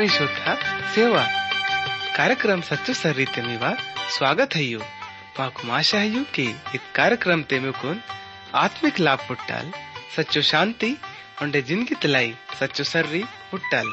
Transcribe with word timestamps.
साखरी 0.00 0.08
श्रोता, 0.08 0.52
सेवा। 0.94 1.22
कार्यक्रम 1.22 1.40
ಸೇವಾ 1.90 2.14
ಕಾರ್ಯಕ್ರಮ 2.16 2.60
ಸಚ್ಚು 2.68 2.92
ಸರ್ರೀತೆ 3.00 3.40
ಮೇವಾ 3.40 3.70
ಸ್ವಾಗತ 4.16 4.52
ಹಯ್ಯೋ 4.60 4.80
ಪಾಕು 5.36 5.62
है 5.92 6.04
यू 6.14 6.22
के 6.36 6.46
इत 6.76 6.84
कार्यक्रम 6.94 7.42
ते 7.42 7.58
में 7.60 7.74
आत्मिक 8.54 9.00
लाभ 9.00 9.20
पुट्टाल, 9.28 9.66
सच्चो 10.16 10.42
शांति 10.42 10.90
उन्हें 11.42 11.62
ज़िंदगी 11.62 11.94
तलाई 11.94 12.34
सच्चो 12.60 12.84
सर्री 12.84 13.22
पुट्टाल। 13.50 13.88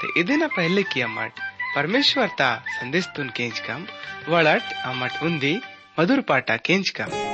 ते 0.00 0.20
इदेना 0.20 0.48
पहले 0.56 0.82
किया 0.82 1.08
मट 1.08 1.32
परमेश्वर 1.76 2.28
ता 2.38 2.50
संदेश 2.78 3.06
तुन 3.16 3.28
केंच 3.28 3.58
कम 3.58 3.86
वड़ट 4.28 4.72
अमट 4.84 5.22
उंदी 5.22 5.54
मधुर 5.98 6.20
पाटा 6.30 6.56
केंच 6.56 6.88
कम। 6.90 7.31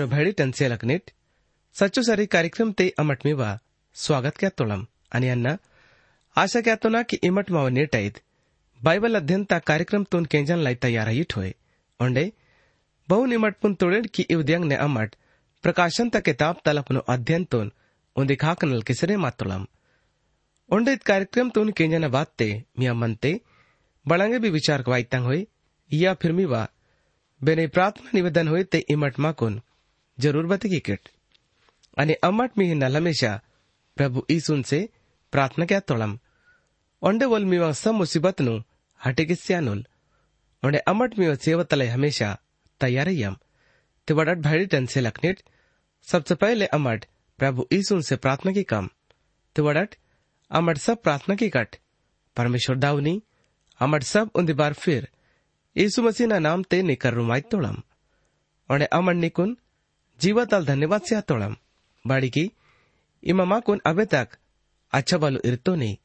ಯಾರು 0.00 0.12
टन 0.12 0.34
ಟನ್ಸೇಲಕ್ 0.38 0.84
नेट 0.90 1.10
सचो 1.76 2.02
सारी 2.06 2.24
कार्यक्रम 2.34 2.68
ते 2.78 2.84
अमट 3.00 3.20
ಮಿವ 3.26 3.40
स्वागत 3.96 4.34
ಕ್ಯಾ 4.40 4.50
ತೊಳಂ 4.58 4.82
आणि 5.14 5.26
यांना 5.30 5.52
आशा 6.36 6.60
क्या 6.66 6.76
तो 6.82 6.88
ना 6.94 7.00
कि 7.08 7.16
इमट 7.28 7.48
माव 7.54 7.66
नेटाईत 7.78 8.16
बाइबल 8.80 9.18
अध्ययन 9.20 9.42
ता 9.50 9.58
कार्यक्रम 9.70 10.02
तोन 10.12 10.24
केंजन 10.32 10.58
लाई 10.66 10.74
तैयार 10.84 11.08
ही 11.08 11.22
ठोए। 11.30 11.50
ओंडे 12.00 12.24
बहु 13.08 13.26
निमट 13.26 13.54
पुन 13.62 13.74
तोड़ेड 13.80 14.06
की 14.14 14.22
इवद्यंग 14.30 14.64
ने 14.64 14.76
अमट। 14.86 15.16
प्रकाशन 15.64 16.08
ता 16.08 16.20
किताब 16.28 16.60
तल 16.64 16.78
अपनो 16.78 17.00
अध्ययन 17.14 17.44
तोन। 17.52 17.72
उन्दे 18.16 18.36
खाक 18.36 18.64
किसरे 18.88 19.16
मातुलम 19.24 19.66
ओंडे 20.70 20.92
इत 20.92 21.02
कार्यक्रम 21.04 21.50
तोन 21.50 21.70
केंजन 21.72 22.08
बात 22.10 22.32
ते, 22.38 22.48
मिया 22.78 22.94
मनते 22.96 23.32
बड़ांगे 24.06 24.38
भी 24.38 24.50
विचार 24.50 24.82
कवाई 24.82 25.02
तंग 25.12 25.24
होए, 25.24 25.46
या 25.90 26.14
फिर 26.14 26.32
मिवा 26.34 26.62
बेने 27.40 27.66
प्रार्थना 27.74 28.10
निवेदन 28.14 28.48
हुए 28.48 28.62
ते 28.66 28.78
इमट 28.90 29.18
माकुन 29.18 29.60
ज़रूर 30.22 30.46
बते 30.46 30.68
की 30.68 30.80
किट। 30.80 31.08
आणि 31.96 32.14
अमट 32.24 32.58
मी 32.58 32.64
हिन्नल 32.66 32.96
हमेशा 32.96 33.32
प्रभु 33.96 34.24
ईसून 34.30 34.62
से 34.62 34.78
प्रार्थना 35.32 35.64
क्या 35.66 35.80
तोळम 35.88 36.18
ओंडे 37.02 37.26
वोल 37.26 37.44
मीवा 37.44 37.72
सब 37.74 37.94
मुसीबत 37.94 38.40
नु 38.40 38.58
हटे 39.00 39.24
किस्यानुल 39.24 39.84
ओंडे 40.62 40.78
अमट 40.92 41.18
मीवा 41.18 41.34
सेवतलय 41.44 41.88
हमेशा 41.88 42.28
तैयारयम 42.80 43.36
ते 44.08 44.14
वडट 44.14 44.38
भाड़ी 44.42 44.66
टन 44.66 44.86
से 44.86 45.00
लखनेट। 45.00 45.42
सबसे 46.08 46.34
पहले 46.34 46.66
अमट 46.68 47.04
प्रभु 47.38 47.66
ईसून 47.72 48.00
से 48.02 48.16
प्रार्थना 48.16 48.52
की 48.52 48.62
कम। 48.64 48.88
ते 49.56 49.62
वडट 49.62 49.94
अमट 50.50 50.78
सब 50.78 51.02
प्रार्थना 51.02 51.34
की 51.34 51.48
कट। 51.50 51.76
परमेश्वर 52.36 52.76
दाऊनी, 52.76 53.14
अमट 53.80 54.02
सब 54.04 54.30
उन्दी 54.34 54.52
बार 54.52 54.72
फिर। 54.74 55.08
यीशु 55.76 56.02
मसीह 56.02 56.38
नाम 56.38 56.62
ते 56.62 56.82
निकर 56.82 57.14
रुमाई 57.14 57.40
तोड़म 57.50 57.82
और 58.70 58.82
अमर 58.82 59.14
निकुन 59.16 59.56
जीवताल 60.22 60.64
धन्यवाद 60.66 61.02
से 61.08 61.20
तोड़म 61.28 61.56
बाड़ी 62.04 62.30
की 62.30 62.50
इमामा 63.22 63.58
कुन 63.66 63.80
अबे 63.86 64.04
तक 64.14 64.36
अच्छा 64.92 65.18
बालू 65.18 65.40
इरतो 65.44 65.74
नहीं 65.74 65.96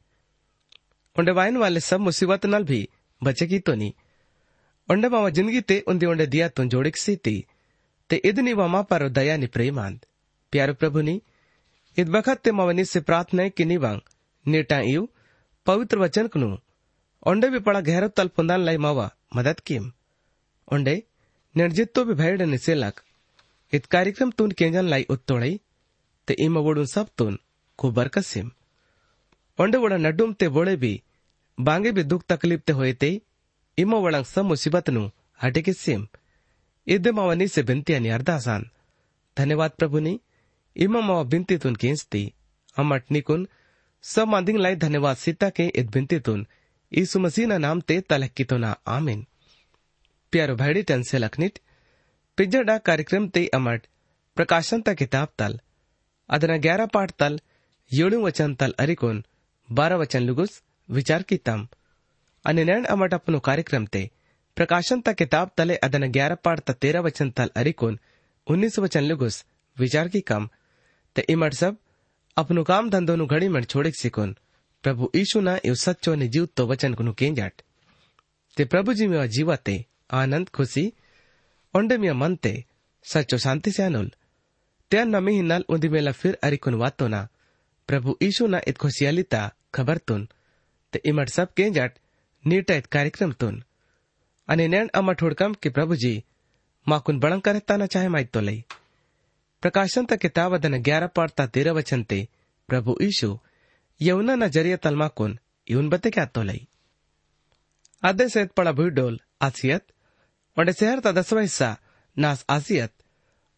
उंडे 1.16 1.32
वाइन 1.32 1.56
वाले 1.56 1.80
सब 1.80 2.00
मुसीबत 2.00 2.46
नल 2.46 2.64
भी 2.64 2.80
बचे 3.22 3.46
की 3.46 3.58
तो 3.66 3.74
नहीं 3.74 3.92
उंडे 4.88 5.08
मामा 5.08 5.28
ज़िंदगी 5.38 5.60
ते 5.70 5.78
उन्दी 5.88 6.06
उंडे 6.06 6.26
दिया 6.34 6.48
तुन 6.56 6.68
जोड़िक 6.68 6.96
सी 6.96 7.16
ती 7.24 7.36
ते 8.10 8.16
इदनी 8.30 8.52
वामा 8.60 8.82
पर 8.90 9.08
दया 9.18 9.36
नि 9.36 9.46
प्रेमांत 9.54 10.04
प्यारे 10.52 10.72
प्रभु 10.82 11.00
नी 11.08 11.20
इद 11.96 12.08
बखत 12.16 12.40
ते 12.44 12.52
मावनी 12.52 12.84
से 12.84 13.00
प्रार्थना 13.08 13.48
की 13.48 13.64
निवांग 13.64 14.00
नेटा 14.46 14.78
इव 14.92 15.08
पवित्र 15.66 15.98
वचन 15.98 16.26
कनु 16.34 16.56
ओंडे 17.26 17.48
भी 17.50 17.58
पड़ा 17.66 17.80
गहरो 17.88 18.08
तल 18.16 18.28
पुंदान 18.36 18.60
लाई 18.64 18.76
मावा 18.84 19.10
मदद 19.36 19.60
किम 19.66 19.90
ओंडे 20.68 21.02
निर्जित्तो 21.54 22.04
भी 22.04 22.14
भैड 22.14 22.42
निसेलक 22.52 23.00
इत 23.72 23.86
कार्यक्रम 23.86 24.30
तून 24.30 24.50
केंजन 24.50 24.84
लाई 24.84 25.06
उत्तोड़ई, 25.10 25.60
ते 26.28 26.34
इमा 26.34 26.60
वोडून 26.60 26.86
सब 26.86 27.08
तून 27.18 27.38
खूबर 27.78 28.08
कसिम 28.08 28.50
ओंडे 29.58 29.78
वोड़ा 29.78 29.96
नडुम 29.96 30.32
ते 30.32 30.46
वोड़े 30.46 30.76
भी, 30.76 31.02
बांगे 31.58 31.92
भी 31.92 32.02
दुख 32.02 32.24
तकलीफ़ 32.28 32.60
ते 32.60 32.72
होए 32.72 32.92
ते, 32.92 33.20
इमा 33.78 33.96
वड़ंग 33.96 34.24
सब 34.24 34.44
मुसीबत 34.44 34.90
नु 34.90 35.10
हटे 35.42 35.62
किसिम 35.62 36.06
इदे 36.86 37.10
मावनी 37.12 37.48
से 37.48 37.62
बिनती 37.62 37.92
अनि 37.92 38.08
अरदासान। 38.08 38.70
धन्यवाद 39.36 39.70
प्रभु 39.70 39.98
नी, 39.98 40.20
इमा 40.76 41.00
मावा 41.00 41.22
बिनती 41.22 41.56
तुन 41.58 41.76
केंसती 41.76 42.32
अमट 42.78 43.10
निकुन 43.10 43.48
सब 44.02 44.28
मांदिंग 44.28 44.58
लाई 44.58 44.76
धन्यवाद 44.76 45.16
सीता 45.16 45.50
के 45.50 45.66
इत 45.66 45.86
बिनती 45.86 46.18
तुन। 46.20 46.46
यीशु 46.92 47.18
मसीह 47.18 47.46
नाम 47.46 47.80
ते 47.80 48.00
तलक 48.00 48.42
तो 48.42 48.56
ना 48.56 48.76
आमीन। 48.86 49.26
प्यारो 50.32 50.56
भाईडी 50.56 50.82
टन 50.82 51.02
से 51.02 51.18
लखनिट 51.18 51.58
पिजड़ा 52.38 52.76
कार्यक्रम 52.80 53.28
ते 53.28 53.46
अमट 53.54 53.86
प्रकाशन 54.36 54.80
ता 54.82 54.92
किताब 54.94 55.28
तल 55.38 55.54
ಅದನ್ನ 56.28 56.54
ಗ್ಯಾರ 56.64 56.84
ಪಾಠ 56.94 57.10
ತಲ್ 57.20 57.36
ಏಳು 57.90 58.16
ವಚನ 58.22 58.54
ತಲ್ 58.60 58.74
ಅರಿಕೋನ್ 58.82 59.20
ಬಾರ 59.68 59.92
ವಚನ 60.00 60.22
ಲುಗುಸ್ 60.28 60.54
ವಿಚಾರ 60.88 61.20
ಕಿತಾಮ್ 61.30 61.64
અને 62.44 62.62
નેણ 62.68 62.88
અમટ 62.94 63.14
અપનો 63.18 63.38
કાર્યક્રમ 63.46 63.84
તે 63.94 64.02
પ્રકાશન 64.56 65.00
તા 65.06 65.14
કિતાબ 65.20 65.52
તલે 65.58 65.74
અદન 65.86 66.06
ગ્યાર 66.16 66.34
પાઠ 66.44 66.64
તા 66.66 66.76
તેરા 66.82 67.04
વચન 67.06 67.30
તલ 67.36 67.50
અરિકોન 67.62 67.94
ઉન્નીસ 68.46 68.76
વચન 68.84 69.06
લુગુસ 69.10 69.36
વિચાર 69.76 70.06
કી 70.08 70.24
કામ 70.30 70.44
તે 71.16 71.26
ઇમટ 71.28 71.58
સબ 71.60 71.74
અપનું 72.36 72.68
કામ 72.70 72.90
ધંધોનું 72.92 73.30
ઘડી 73.32 73.52
મણ 73.52 73.70
છોડીક 73.72 73.96
શીખોન 74.02 74.36
પ્રભુ 74.84 75.10
ઈશુના 75.14 75.58
એવ 75.68 75.76
સચ્ચો 75.76 76.12
ને 76.16 76.26
જીવતો 76.34 76.68
વચન 76.70 76.94
કુનું 76.94 77.18
કેંજાટ 77.20 77.66
તે 78.56 78.62
પ્રભુજી 78.66 79.10
મેવા 79.12 79.32
જીવતે 79.34 79.74
આનંદ 80.14 80.46
ખુશી 80.50 80.88
ओंडे 81.76 81.96
मिया 81.98 82.14
मनते 82.14 82.54
सचो 83.04 83.38
शांति 83.38 83.70
से 83.72 83.82
अनुल 83.82 84.10
santi 84.90 85.04
नमी 85.06 85.32
ही 85.32 85.42
नल 85.42 85.62
hinal 85.62 85.74
undi 85.74 85.88
mela 85.92 86.12
अरिकुन 86.42 86.74
वातो 86.82 87.08
ना 87.08 87.28
प्रभु 87.88 88.16
ईशु 88.22 88.46
ना 88.46 88.60
इत 88.68 88.76
खुशियालिता 88.78 89.40
खबर 89.74 89.98
तुन 90.08 90.26
ते 90.92 91.00
इमट 91.08 91.28
सब 91.30 91.52
के 91.56 91.70
जट 91.70 91.98
इत 92.44 92.86
कार्यक्रम 92.86 93.32
तुन 93.40 93.62
अने 94.48 94.66
नैन 94.68 94.90
अमा 94.94 95.12
ठोड़कम 95.20 95.54
के 95.62 95.70
प्रभु 95.70 95.96
जी 96.02 96.12
माकुन 96.86 97.18
बड़ं 97.20 97.38
करता 97.40 97.76
ना 97.76 97.86
चाहे 97.86 98.08
माइत 98.08 98.30
तो 98.32 98.40
लई 98.40 98.62
प्रकाशन 99.62 100.04
तक 100.06 100.20
किताब 100.20 100.54
अदन 100.54 100.78
ग्यारह 100.82 101.06
पढ़ता 101.16 101.46
तेरह 101.54 101.72
वचन 101.72 102.02
ते 102.10 102.26
प्रभु 102.68 102.96
ईशु 103.02 103.38
यमुना 104.00 104.34
न 104.34 104.48
ज़रिया 104.56 104.76
तलमा 104.84 105.08
कुन 105.18 105.38
यून 105.68 105.88
बते 105.90 106.10
क्या 106.10 106.24
तो 106.34 106.42
लई 106.42 106.66
आदे 108.02 108.28
सेत 108.28 108.52
पड़ा 108.56 108.72
भूडोल 108.72 109.20
आसियत 109.42 109.86
માટે 110.56 110.72
શહેર 110.72 110.98
તા 111.00 111.12
દસवा 111.12 111.42
હિસ્સા 111.42 111.74
નાસ 112.16 112.40
આસિયત 112.48 112.92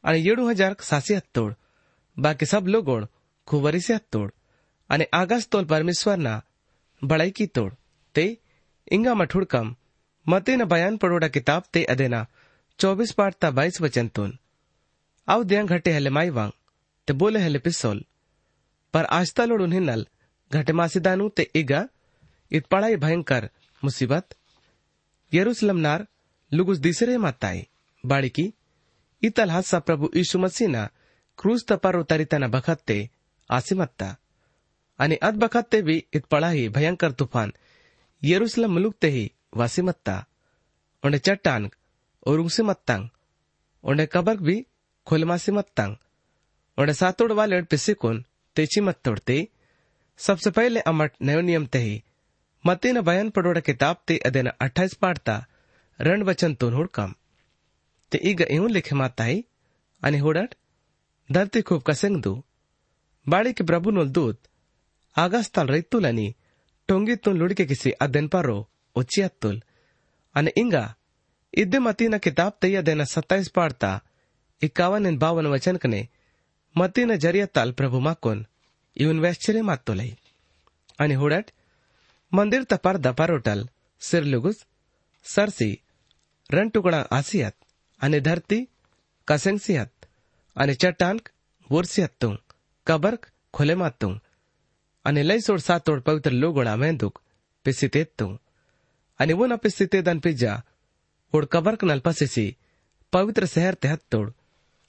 અને 0.05 0.19
એડું 0.23 0.51
હજાર 0.51 0.75
સાસિયત 0.83 1.27
તોડ 1.35 1.53
બાકી 2.17 2.51
સબ 2.53 2.65
લોગોણ 2.75 3.11
ખુવરિસિયત 3.49 4.05
आणि 4.91 5.05
आगास 5.13 5.45
तोल 5.45 5.51
તોલ 5.53 5.65
પરમેશ્વરના 5.71 6.35
ભળાઈકી 7.03 7.47
तोड 7.57 7.73
ते 8.15 8.25
इंगा 8.91 9.15
मठुड़कम 9.15 9.75
मते 10.27 10.57
न 10.57 10.65
बयान 10.65 10.97
पड़ोड़ा 10.97 11.29
किताब 11.29 11.63
ते 11.73 11.83
अदेना 11.85 12.21
चौबीस 12.79 13.13
पाठ 13.13 13.35
ता 13.43 13.51
बाईस 13.51 13.81
वचन 13.81 14.09
तोन 14.17 14.31
आव 15.29 15.43
दयांग 15.45 15.69
घटे 15.69 15.93
हले 15.93 16.11
माई 16.11 16.31
वांग 16.39 16.53
ते 17.09 17.13
बोले 17.13 17.41
हले 17.41 17.59
पिसोल 17.59 17.99
पर 18.95 19.05
आज 19.13 19.33
ता 19.37 19.45
लोड 19.45 19.63
उन्हें 19.63 19.81
नल 19.81 20.07
घटे 20.51 20.73
मासिदानु 20.73 21.29
ते 21.37 21.49
इगा 21.55 21.81
इत 22.51 22.67
पड़ाई 22.73 22.97
भयंकर 23.05 23.49
मुसीबत 23.83 24.35
यरूसलम 25.33 25.79
नार 25.87 26.07
लुगुस 26.53 26.79
दिसरे 26.79 27.17
माताई 27.19 27.67
बाड़ी 28.05 28.29
की 28.29 28.53
इतल 29.23 29.51
हादसा 29.51 29.79
प्रभु 29.79 30.11
यीशु 30.17 30.39
मसीह 30.39 30.69
ना 30.69 30.89
क्रूज 31.39 31.65
तपार 31.69 31.97
उतारिताना 31.97 32.49
बखत्ते 32.49 32.99
आसिमत्ता 33.51 34.17
आणि 34.99 35.17
अद 35.23 35.37
बखत्ते 35.37 35.83
भी 35.83 35.97
इत 36.15 36.25
पढ़ाई 36.25 36.69
भयंकर 36.69 37.13
तूफ़ान। 37.13 37.53
यरूशलेम 38.23 38.73
मुलुक 38.73 39.05
ही 39.07 39.31
वासिमत्ता 39.57 40.15
उन्हें 41.03 41.21
चट्टान 41.21 41.69
और 42.27 42.41
उसे 42.41 42.63
मत्तांग 42.63 43.09
उन्हें 43.85 44.09
कबर्क 44.13 44.41
भी 44.41 44.57
खुलमासी 45.07 45.53
मत्तांग 45.53 45.95
उन्हें 46.79 46.95
सातोड़ 46.95 47.33
वाले 47.33 47.61
पिसिकुन 47.63 48.25
तेची 48.57 48.81
मत 48.81 48.99
तोड़ते 49.05 49.37
सबसे 50.19 50.51
पहले 50.51 50.81
अमट 50.81 51.13
नयो 51.23 51.41
नियम 51.41 51.67
ते 51.67 51.79
ही। 51.79 52.03
मती 52.65 52.93
न 52.93 53.01
बयान 53.01 53.31
पड़ोड़ा 53.31 53.61
किताब 53.61 53.97
ते 54.07 54.17
अदेन 54.27 54.47
अट्ठाईस 54.61 54.95
पाड़ता। 54.95 55.35
रण 56.00 56.22
वचन 56.24 56.54
तोन 56.56 56.74
हुड़कम 56.74 57.12
ते 58.12 58.20
ईग 58.24 58.42
इवन 58.50 58.72
लिखे 58.72 58.96
माताई 58.96 59.42
आणि 60.04 60.18
हुडट 60.20 60.56
धरती 61.30 61.62
खूप 61.68 61.84
कसेंग 61.90 62.22
दू 62.22 62.34
बाड़ी 63.26 63.54
के 63.54 63.64
प्रभु 63.64 63.92
नोल 63.92 64.10
दूत 64.12 64.38
आगास्ताल 65.16 65.68
रैतुल 65.70 66.06
आणि 66.06 66.28
ಟೊಂಗಿತ್ತು 66.90 67.30
ಲುಡಿಕೆ 67.40 67.64
ಕಿಸಿ 67.70 67.92
ಅದೆನ್ 68.04 68.28
ಪರೋ 68.34 68.56
ಒಚ್ಚಿಯತ್ತುಲ್ 68.96 69.60
ಅನೆ 70.36 70.52
ಇಂಗ 70.62 70.76
ಇದ್ದೆ 71.54 71.80
ಮತೀನ 71.86 72.16
ಕಿತಾಬ್ 72.26 72.58
ತಯ್ಯದೇನ 72.64 73.04
ಸತ್ತಾಯಿಸ್ 73.12 73.50
ಪಾಡ್ತಾ 73.58 73.92
ಇಕ್ಕಾವನ್ 74.62 75.08
ಎನ್ 75.10 75.20
ಬಾವನ 75.24 75.48
ವಚನಕನೆ 75.54 76.02
ಮತೀನ 76.76 77.16
ಜರಿಯತ್ತಾಲ್ 77.26 77.74
ಪ್ರಭು 77.80 78.00
ಮಾಕೋನ್ 78.08 78.42
ಇವನ್ 78.98 79.22
ವ್ಯಾಶ್ಚರ್ಯ 79.26 79.62
ಮಾತ್ತೊಲೈ 79.70 80.10
ಅನೆ 81.00 81.16
ಹುಡಟ್ 81.22 81.52
ಮಂದಿರ್ 82.32 82.68
ತಪಾರ್ 82.74 83.00
ದಪಾರೋಟಲ್ 83.08 83.64
ಸಿರ್ಲುಗುಸ್ 84.02 84.62
ಸರ್ಸಿ 85.26 85.70
રણ 86.51 86.71
ટુકડા 86.71 87.05
આસિયાત 87.11 87.57
અને 88.01 88.19
ધરતી 88.21 88.63
કસેંગસિયાત 89.29 90.09
અને 90.57 90.75
ચટ્ટાન 90.75 91.19
વોરસિયાતું 91.71 92.37
કબર્ક 92.87 93.23
ખોલેમાતું 93.55 94.15
અને 95.05 95.23
લઈ 95.23 95.41
સોળ 95.41 95.61
સાતોળ 95.61 96.01
પવિત્ર 96.01 96.35
લોગોળા 96.35 96.77
મેંદુક 96.77 97.15
ಪಿಸಿತೆತ್ತು 97.67 98.29
અને 99.21 99.33
ઉન 99.35 99.53
અપિસ્થિતેદન 99.53 100.25
ಪಿಜ್ಜા 100.25 100.59
ઓડ 101.33 101.47
કબર્ક 101.47 101.81
નલ 101.85 102.03
પસીસી 102.03 102.57
પવિત્ર 103.13 103.45
શહેર 103.47 103.75
તે 103.77 103.89
હત્તોડ 103.89 104.37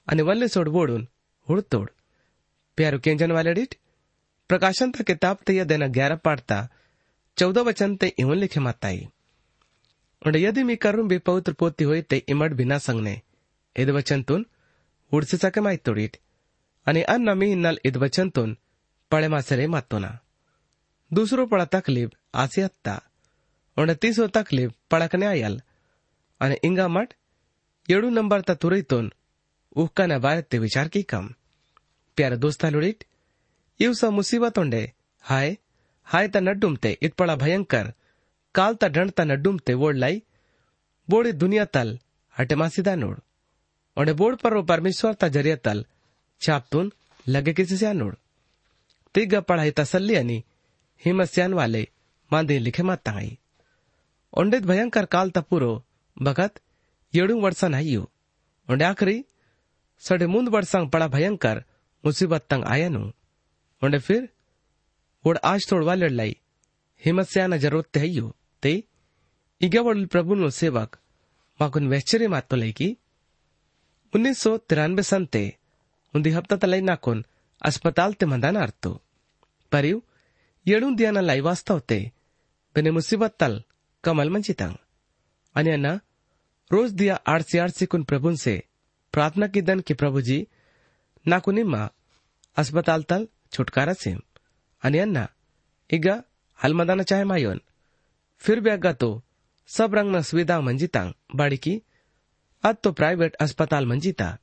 અને 0.07 0.21
વલ્લે 0.23 0.47
સોડ 0.47 0.69
બોડુન 0.69 1.03
હુડતોડ 1.47 1.89
प्यारो 2.77 2.97
केंजन 2.99 3.31
वाले 3.31 3.53
डिट 3.53 3.73
प्रकाशन 4.49 4.91
तक 4.91 5.03
किताब 5.03 5.37
तैया 5.47 5.63
देना 5.65 5.87
ग्यारह 5.95 6.19
पाठता 6.25 6.57
चौदह 7.37 7.61
वचन 7.61 7.95
ते 7.95 8.07
इवन 8.19 8.37
लिखे 8.37 8.59
मताई 8.61 8.99
ᱚᱸᱰᱮ 10.25 10.39
ᱭᱟᱫᱤ 10.39 10.63
ᱢᱤ 10.63 10.75
ᱠᱟᱨᱩᱢ 10.77 11.07
ᱵᱤᱯᱟᱣᱛᱨ 11.07 11.53
ᱯᱚᱛᱤ 11.59 11.83
ᱦᱚᱭᱛᱮ 11.89 12.17
इमड 12.33 12.53
भिना 12.59 12.77
संगने 12.85 13.15
इद 13.75 13.89
वचनतून 13.97 14.41
उडसीचाके 15.11 15.61
माहितोडीत 15.61 16.17
आणि 16.87 17.01
अन्न 17.13 17.33
मी 17.39 17.47
हिन्नाल 17.49 17.77
इद 17.85 17.97
वचनतून 17.97 18.53
पळे 19.11 19.27
मासरे 19.33 19.65
मातोना 19.73 20.09
दुसरो 21.11 21.45
पळा 21.51 21.65
तकलीफ़ 21.73 22.15
आसी 22.43 22.61
हत्ता 22.61 22.97
ओंड 23.77 23.91
तीसो 24.01 24.27
तकलीफ़ 24.35 24.71
पळाकने 24.91 25.25
आयाल 25.25 25.57
आणि 26.41 26.55
इंगा 26.63 26.87
मट 26.87 27.13
येडू 27.89 28.09
नंबर 28.09 28.41
ता 28.47 28.53
तुरईतून 28.61 29.09
उहकाने 29.75 30.17
बायत 30.25 30.43
ते 30.51 30.57
विचार 30.65 30.87
की 30.93 31.01
कम 31.09 31.27
प्यारे 32.17 32.35
दोस्ता 32.45 32.69
लुडीट 32.69 33.03
इवसा 33.79 34.09
मुसीबत 34.09 34.59
ओंडे 34.59 34.85
हाय 35.23 35.53
हाय 36.07 36.27
ता 36.33 36.39
नड्डुमते 36.39 36.95
इतपळा 37.01 37.35
भयंकर 37.43 37.89
नड्डुमते 38.57 39.73
वोड़ 39.73 39.95
लाई 39.95 40.23
बोड़ी 41.09 41.31
दुनिया 41.31 41.65
तल, 41.65 41.99
हटे 42.39 42.55
मासीदा 42.55 42.95
नोड़। 42.95 43.17
उंडे 43.97 44.13
बोड़ 44.13 44.35
पर 44.35 44.53
वो 44.53 44.63
परमेश्वर 44.63 45.13
ता 45.13 45.27
ज़रिया 45.27 45.55
तल 45.55 45.85
छापतून 46.41 46.91
लगे 47.27 47.53
किसी 47.53 47.77
से 47.77 47.93
नोड़। 47.93 48.15
तिग्गा 49.15 49.39
पढ़ाई 49.41 49.71
तसल्ली 49.71 50.15
अनि 50.15 50.43
हिमस्यान 51.05 51.53
वाले, 51.53 51.87
मांदी 52.33 52.59
लिखे 52.59 52.83
मातांगाई 52.83 53.37
उंडेत 54.33 54.63
भयंकर 54.63 55.05
काल 55.05 55.29
ता 55.29 55.41
पूरो 55.41 55.83
बखत 56.21 56.59
येडू 57.13 57.39
वर्षन 57.41 57.73
आयु 57.75 58.01
उंडे 58.69 58.85
आखरी, 58.85 59.25
सडे 59.99 60.27
मुंद 60.27 60.49
वर्षांग 60.49 60.89
पड़ा 60.89 61.07
भयंकर, 61.07 61.63
मुसीबत 62.05 62.45
तंग 62.49 62.63
आयनु 62.65 63.03
उंडे 63.81 63.99
फिर, 63.99 64.29
वोड 65.25 65.37
आज 65.43 65.67
तोड़ 65.69 65.83
वाले 65.83 66.07
लाई 66.09 66.37
हिमस्याना 67.05 67.57
ज़रूरत 67.57 67.85
ते 67.85 67.99
हयु 67.99 68.31
प्रभु 68.63 70.49
सेवक 70.49 70.97
माकुन 71.61 71.87
वेश्चर्य 71.87 72.27
मातो 72.27 72.55
लैकी 72.55 72.97
उन्नीस 74.15 74.37
सौ 74.39 74.57
तिरानवे 74.57 75.03
संते 75.03 75.57
उन्दी 76.15 76.29
हफ़्ता 76.29 76.55
तलाई 76.55 76.81
नाकुन 76.81 77.25
अस्पताल 77.65 78.13
ते 78.13 78.25
मंदाना 78.25 78.59
अर्थो 78.59 79.01
परियु 79.71 80.01
येडू 80.67 80.95
दियाना 80.95 81.21
लाई 81.21 81.39
वास्तव 81.39 81.79
ते 81.79 82.11
बेने 82.75 82.91
मुसीबत 82.91 83.35
तल 83.39 83.63
कमल 84.03 84.29
मंचितांग 84.29 84.75
अन्न 85.55 85.99
रोज 86.71 86.91
दिया 86.91 87.15
आरसी 87.27 87.57
आरसी 87.57 87.85
कुन 87.85 88.03
प्रभुन 88.03 88.35
से 88.35 88.63
प्रार्थना 89.13 89.47
की 89.47 89.61
दन 89.61 89.79
कि 89.79 89.93
प्रभु 89.93 90.21
जी 90.21 90.47
नाकु 91.27 91.51
निम्मा 91.51 91.89
अस्पताल 92.57 93.03
तल 93.03 93.27
छुटकारा 93.51 93.93
से 93.93 94.11
अन्न 94.83 95.27
इगा 95.89 96.23
हलमदाना 96.63 97.03
चाहे 97.03 97.23
मायोन। 97.23 97.61
फिर 98.42 98.60
भी 98.60 98.70
अग्गा 98.70 98.92
तो 98.94 99.10
सब 99.68 99.94
रंग 99.94 100.14
न 100.16 100.20
सुविधा 100.22 100.60
मंजितांग 100.60 101.12
बाड़ी 101.36 101.56
की 101.56 101.80
अद 102.64 102.76
तो 102.82 102.92
प्राइवेट 102.92 103.34
अस्पताल 103.40 103.86
मंजिता 103.86 104.36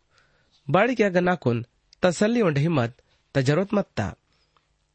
बाड़ी 0.67 0.95
की 0.95 1.03
अगर 1.03 1.21
नाकुन 1.21 1.65
तसल्ली 2.03 2.41
उंड 2.41 2.57
हिम्मत 2.57 2.95
त 3.35 3.41
जरूरत 3.49 3.73
मत्ता 3.73 4.07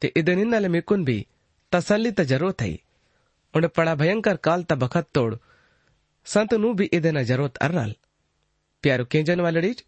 ते 0.01 0.11
इदनिन्नले 0.17 0.67
मिकुन 0.69 1.05
भी 1.05 1.17
तसल्ली 1.71 2.11
त 2.11 2.21
जरूरत 2.31 2.61
है 2.61 2.73
उंड 3.53 3.67
पड़ा 3.77 3.95
भयंकर 3.95 4.37
काल 4.47 4.63
त 4.63 4.79
बखत 4.83 5.07
तोड़ 5.13 5.33
संत 6.25 6.53
नु 6.63 6.73
भी 6.73 6.89
इदेना 6.99 7.23
जरूरत 7.31 7.57
अर्रल 7.67 7.93
प्यारो 8.83 9.05
केंजन 9.11 9.39
वालडीज 9.41 9.83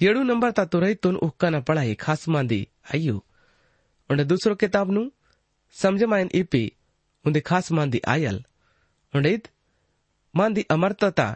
ಏಳು 0.00 0.20
ನಂಬರ್ 0.28 0.52
ತಾ 0.58 0.62
ತುರೈತುನ್ 0.72 1.16
ಉಕ್ಕನ 1.24 1.56
ಪಳಾಯಿ 1.68 1.94
ಖಾಸ್ 2.02 2.26
ಮಾಂದಿ 2.34 2.60
ಅಯ್ಯು 2.92 3.16
ಉಂಡೆ 4.10 4.24
ದೂಸರೋ 4.30 4.54
ಕಿತಾಬ್ 4.62 4.92
ನು 4.96 5.02
ಸಮಜಮಾಯನ್ 5.76 6.30
ಇಪಿ 6.40 6.62
ಉಂದಿ 6.64 6.70
ಖಾಸ್ 6.70 6.70
ಮಾಂದಿ 6.70 6.73
ಆಯಲ್ 8.14 8.40
ಉಂಡೆ 9.14 9.30
ಇದ್ 9.36 9.48
ಮಾಂದಿ 10.34 10.62
ಅಮರ್ತತಾ 10.74 11.28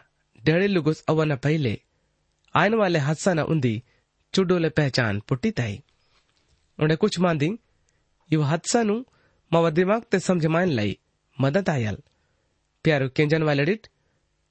डेढ़ेलुगुस 0.46 0.98
अवन 1.10 1.34
पहले 1.44 1.72
आयन 2.54 2.74
वाले 2.80 2.98
हदसा 2.98 3.42
उन्दी 3.52 3.74
चुडोले 4.34 4.68
पहचान 4.78 5.20
पुट्टी 5.28 5.50
ताई 5.58 5.74
उन्हें 6.78 6.96
कुछ 7.02 7.18
मांदी 7.24 7.48
यु 8.30 8.40
हदसा 8.50 8.82
नु 8.88 8.96
मव 9.50 9.68
दिमाग 9.78 10.02
ते 10.10 10.18
समझ 10.26 10.46
मान 10.56 10.68
लाई 10.78 10.92
मदद 11.38 11.68
आयल 11.76 11.96
प्यारो 12.84 13.08
केंजन 13.16 13.42
वाले 13.48 13.64
डिट 13.70 13.88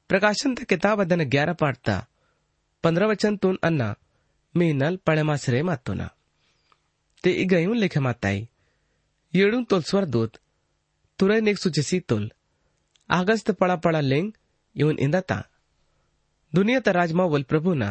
प्रकाशन 0.09 0.55
ते 0.55 0.65
किताब 0.71 1.01
अदन 1.05 1.23
ग्यारह 1.35 1.59
पाठता 1.61 1.95
पंद्रह 2.83 3.07
वचन 3.11 3.35
तून 3.43 3.57
अन्ना 3.69 3.89
मी 4.55 4.71
नल 4.81 4.95
पड़े 5.07 5.23
मासरे 5.29 5.61
मातुना 5.69 6.07
ते 7.23 7.31
इगयूं 7.43 7.75
लिखे 7.83 7.99
माताई 8.07 8.39
येडून 9.33 9.63
तोल 9.71 9.81
स्वर 9.89 10.05
दूत 10.15 10.31
तुरै 11.18 11.40
नेक्सु 11.48 11.70
जिसीतुल 11.76 12.24
आगस्त 13.10 13.50
पड़ा 13.60 13.76
पड़ा 13.84 14.00
लिंग 14.10 14.32
यून 14.76 14.98
इंदता 15.06 15.38
दुनिया 16.52 16.80
ता 16.86 16.90
राजमा 16.98 17.24
वल 17.32 17.42
प्रभु 17.52 17.74
ना 17.82 17.88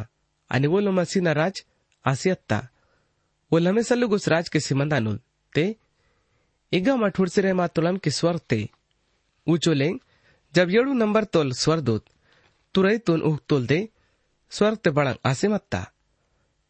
अनि 0.52 0.68
वो 0.74 0.80
लोमसी 0.86 1.20
ना 1.28 1.32
राज 1.40 1.64
आसियत्ता 2.06 2.60
वो 3.52 3.58
लमे 3.66 3.84
सल्लु 3.90 4.08
गुस 4.14 4.28
राज 4.34 4.50
के 4.54 4.60
सिमंदा 4.68 5.00
नुल 5.06 5.20
ते 5.54 5.66
इगा 6.72 6.96
मा 7.02 7.08
ठुड़से 7.18 7.42
रहे 7.42 7.54
मा 7.60 7.68
तुलम 7.76 7.98
के 8.04 8.12
स्वर 8.20 8.38
ते 8.50 8.60
ऊचो 9.48 9.74
लेंग 9.82 10.00
जब 10.54 10.70
यड़ु 10.72 10.94
नंबर 11.04 11.24
तोल 11.36 11.52
स्वर 11.62 11.80
दूत 11.88 12.06
तुरै 12.76 12.98
तुन 13.08 13.22
उख 13.30 13.40
तोल 13.50 13.68
दे 13.72 13.80
स्वर 14.52 14.76
ते 14.84 14.90
बड़ा 14.98 15.14
आसिमत्ता 15.32 15.82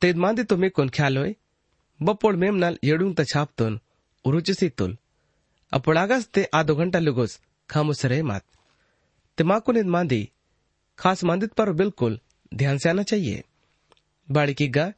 तेद 0.02 0.18
मांदी 0.24 0.44
तुम्हें 0.52 0.72
कुन 0.78 0.90
ख्याल 0.98 1.18
होए 1.18 1.36
बपोड़ 2.00 2.36
मेम 2.44 2.56
नल 2.64 2.78
यड़ुं 2.84 3.14
तछाप 3.20 3.50
तुन 3.58 3.80
उरुचसी 4.26 4.70
तुल 4.82 4.98
ते 5.74 6.44
आधो 6.54 6.76
घंटा 6.76 7.00
लुगुस 7.00 7.40
खामुस 7.70 8.06
रहे 8.06 8.22
मात 8.22 9.42
माँ 9.42 9.60
को 9.62 9.74
मांदी 9.92 10.30
खास 11.00 11.24
मांदित 11.24 11.54
पर 11.54 11.72
बिल्कुल 11.74 12.20
ध्यान 12.56 12.78
से 12.78 12.90
आना 12.90 13.04
चाहिए 13.04 13.44
बाड़ी 14.28 14.54
की 14.54 14.68
गा 14.68 14.92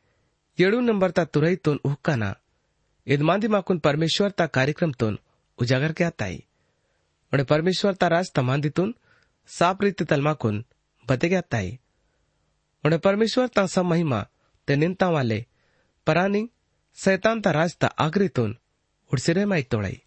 येडू 0.57 0.79
नंबर 0.81 1.11
ता 1.11 1.23
तुरई 1.25 1.55
तुन 1.55 1.79
उहकाना 1.85 2.33
इद 3.07 3.21
मांदी 3.21 3.47
माकुन 3.47 3.79
परमेश्वर 3.79 4.31
ता 4.31 4.45
कार्यक्रम 4.57 4.91
तुन 4.99 5.17
उजागर 5.59 5.91
के 5.93 6.03
आताई 6.03 6.43
उन्हें 7.33 7.45
परमेश्वर 7.45 7.93
ता 7.93 8.07
राज 8.07 8.31
ता 8.35 8.41
मांदी 8.41 8.69
तुन 8.69 8.93
साप 9.49 9.83
रीति 9.83 10.05
तलमाकुन 10.05 10.63
बते 11.07 11.29
के 11.29 11.35
आताई 11.35 11.77
उन्हें 12.83 12.99
परमेश्वर 13.01 13.47
ता 13.55 13.65
सब 13.75 13.85
महिमा 13.85 14.21
ते 14.67 14.75
निंता 14.75 15.09
वाले 15.09 15.45
परानी 16.07 16.47
सैतान 16.97 17.41
ता 17.41 17.51
राज 17.51 17.75
ता 17.81 17.87
आगरी 18.05 18.27
तुन 18.37 18.55
उड़सिरे 19.11 19.45
माई 19.45 19.63
तोड़ाई 19.63 20.01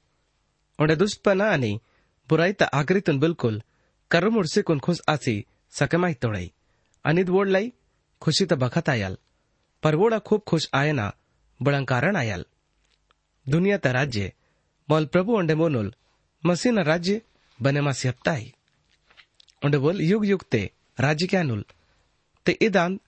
दुष्पना 0.89 1.45
आणि 1.53 1.77
बुराई 2.31 2.53
ता 2.61 2.67
आगरीतून 2.79 3.19
बिलकुल 3.19 3.59
कर्म 4.11 4.37
उडसिकून 4.39 4.79
खुश 4.83 5.01
आसी 5.09 5.43
सकमाई 5.73 6.15
तोड़ाई 6.23 6.49
अनिद 7.05 7.29
वोडलाई 7.29 7.71
खुशी 8.23 8.45
त 8.51 8.53
बखत 8.63 8.89
आयल 8.89 9.15
पर 9.83 9.95
वोड़ा 9.95 10.19
खूब 10.27 10.41
खुश 10.47 10.69
आयना 10.81 11.11
बड़ं 11.61 11.85
कारण 11.85 12.17
आयल 12.17 12.45
दुनिया 13.47 13.77
ता 13.85 13.93
राज्य 13.93 14.33
मोल 14.89 15.07
प्रभु 15.13 15.37
ओंडे 15.39 15.55
मोनुल 15.55 15.93
मसीह 16.43 16.73
न 16.73 16.85
राज्य 16.85 17.21
बने 17.61 17.81
मासी 17.81 18.09
हप्ताई 18.09 18.53
ओंडे 19.63 19.79
बोल 19.79 20.01
युग 20.03 20.27
युग 20.27 20.45
ते 20.51 20.63
राज्य 20.99 21.27
क्या 21.27 21.43
नुल 21.43 21.65
इदान 22.61 22.99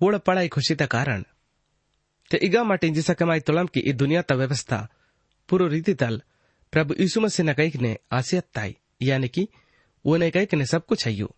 वोड़ 0.00 0.16
पड़ाई 0.18 0.48
खुशी 0.48 0.74
ता 0.74 0.86
कारण 0.86 1.24
ते 2.30 2.36
इगा 2.46 2.62
माटे 2.64 2.88
जिसा 2.90 3.14
कमाई 3.14 3.40
तोलम 3.40 3.66
की 3.74 3.92
दुनिया 3.92 4.22
ता 4.22 4.34
व्यवस्था 4.34 4.78
पूरो 5.48 5.66
रीति 5.66 5.94
तल 5.94 6.20
प्रभु 6.72 6.94
यीशु 7.00 7.20
मसीह 7.20 7.46
न 7.46 7.52
कईक 7.52 7.76
ने 7.76 7.98
आसियत 8.12 8.44
ताई, 8.54 8.76
यानी 9.02 9.28
कि 9.28 9.48
वो 10.06 10.16
ने 10.16 10.30
कईक 10.30 10.54
ने 10.54 10.66
सब 10.66 10.86
कुछ 10.86 11.06
अय्यू। 11.06 11.34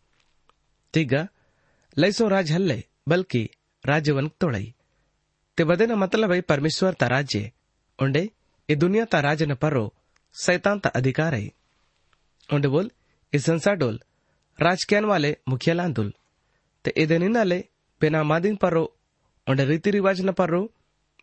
तिगा, 0.94 1.28
लैसो 1.98 2.28
राज 2.28 2.52
हल्ले, 2.52 2.84
बल्कि 3.08 3.50
राज्य 3.86 4.12
वन 4.12 4.28
तोड़ई। 4.28 4.74
ते 5.56 5.64
बदे 5.64 5.86
न 5.86 5.92
मतलब 5.92 6.32
है 6.32 6.40
परमेश्वर 6.40 6.94
ता 6.94 7.06
राज्य, 7.06 7.52
उंडे, 8.02 8.30
ये 8.70 8.76
दुनिया 8.76 9.04
ता 9.04 9.20
राज 9.20 9.42
न 9.42 9.54
परो, 9.54 9.94
सैतान 10.32 10.78
ता 10.78 10.88
अधिकार 10.88 11.34
है। 11.34 11.50
उंडे 12.52 12.68
बोल, 12.68 12.90
इस 13.32 13.44
संसार 13.44 13.74
डोल 13.74 14.00
राजक्यान 14.60 15.04
वाले 15.04 15.36
मुखिया 15.48 15.74
लांदुल। 15.74 16.14
ते 16.84 16.92
इदे 16.96 17.18
नाले 17.18 17.64
बिना 18.00 18.22
मादिन 18.22 18.56
परो, 18.56 18.96
उंडे 19.48 19.64
रीति 19.64 19.90
रिवाज 19.90 20.20
न 20.20 20.32
परो 20.32 20.72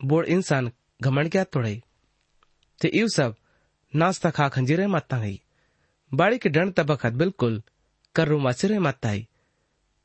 बोड़ 0.04 0.26
इंसान 0.26 0.72
घमंड 1.02 1.30
क्या 1.30 1.44
तोड़ई। 1.44 1.82
ते 2.80 2.88
इव 2.88 3.08
सब 3.08 3.36
नास्ता 3.94 4.30
खा 4.30 4.48
खंजीरे 4.48 4.86
माता 4.86 5.18
गई। 5.18 5.40
बाड़ी 6.12 6.38
के 6.38 6.48
डंड 6.48 6.72
तबकत 6.74 7.12
बिल्कुल 7.14 7.62
कर्रू 8.14 8.38
मसिरे 8.40 8.78
माता 8.78 9.10
ही 9.10 9.26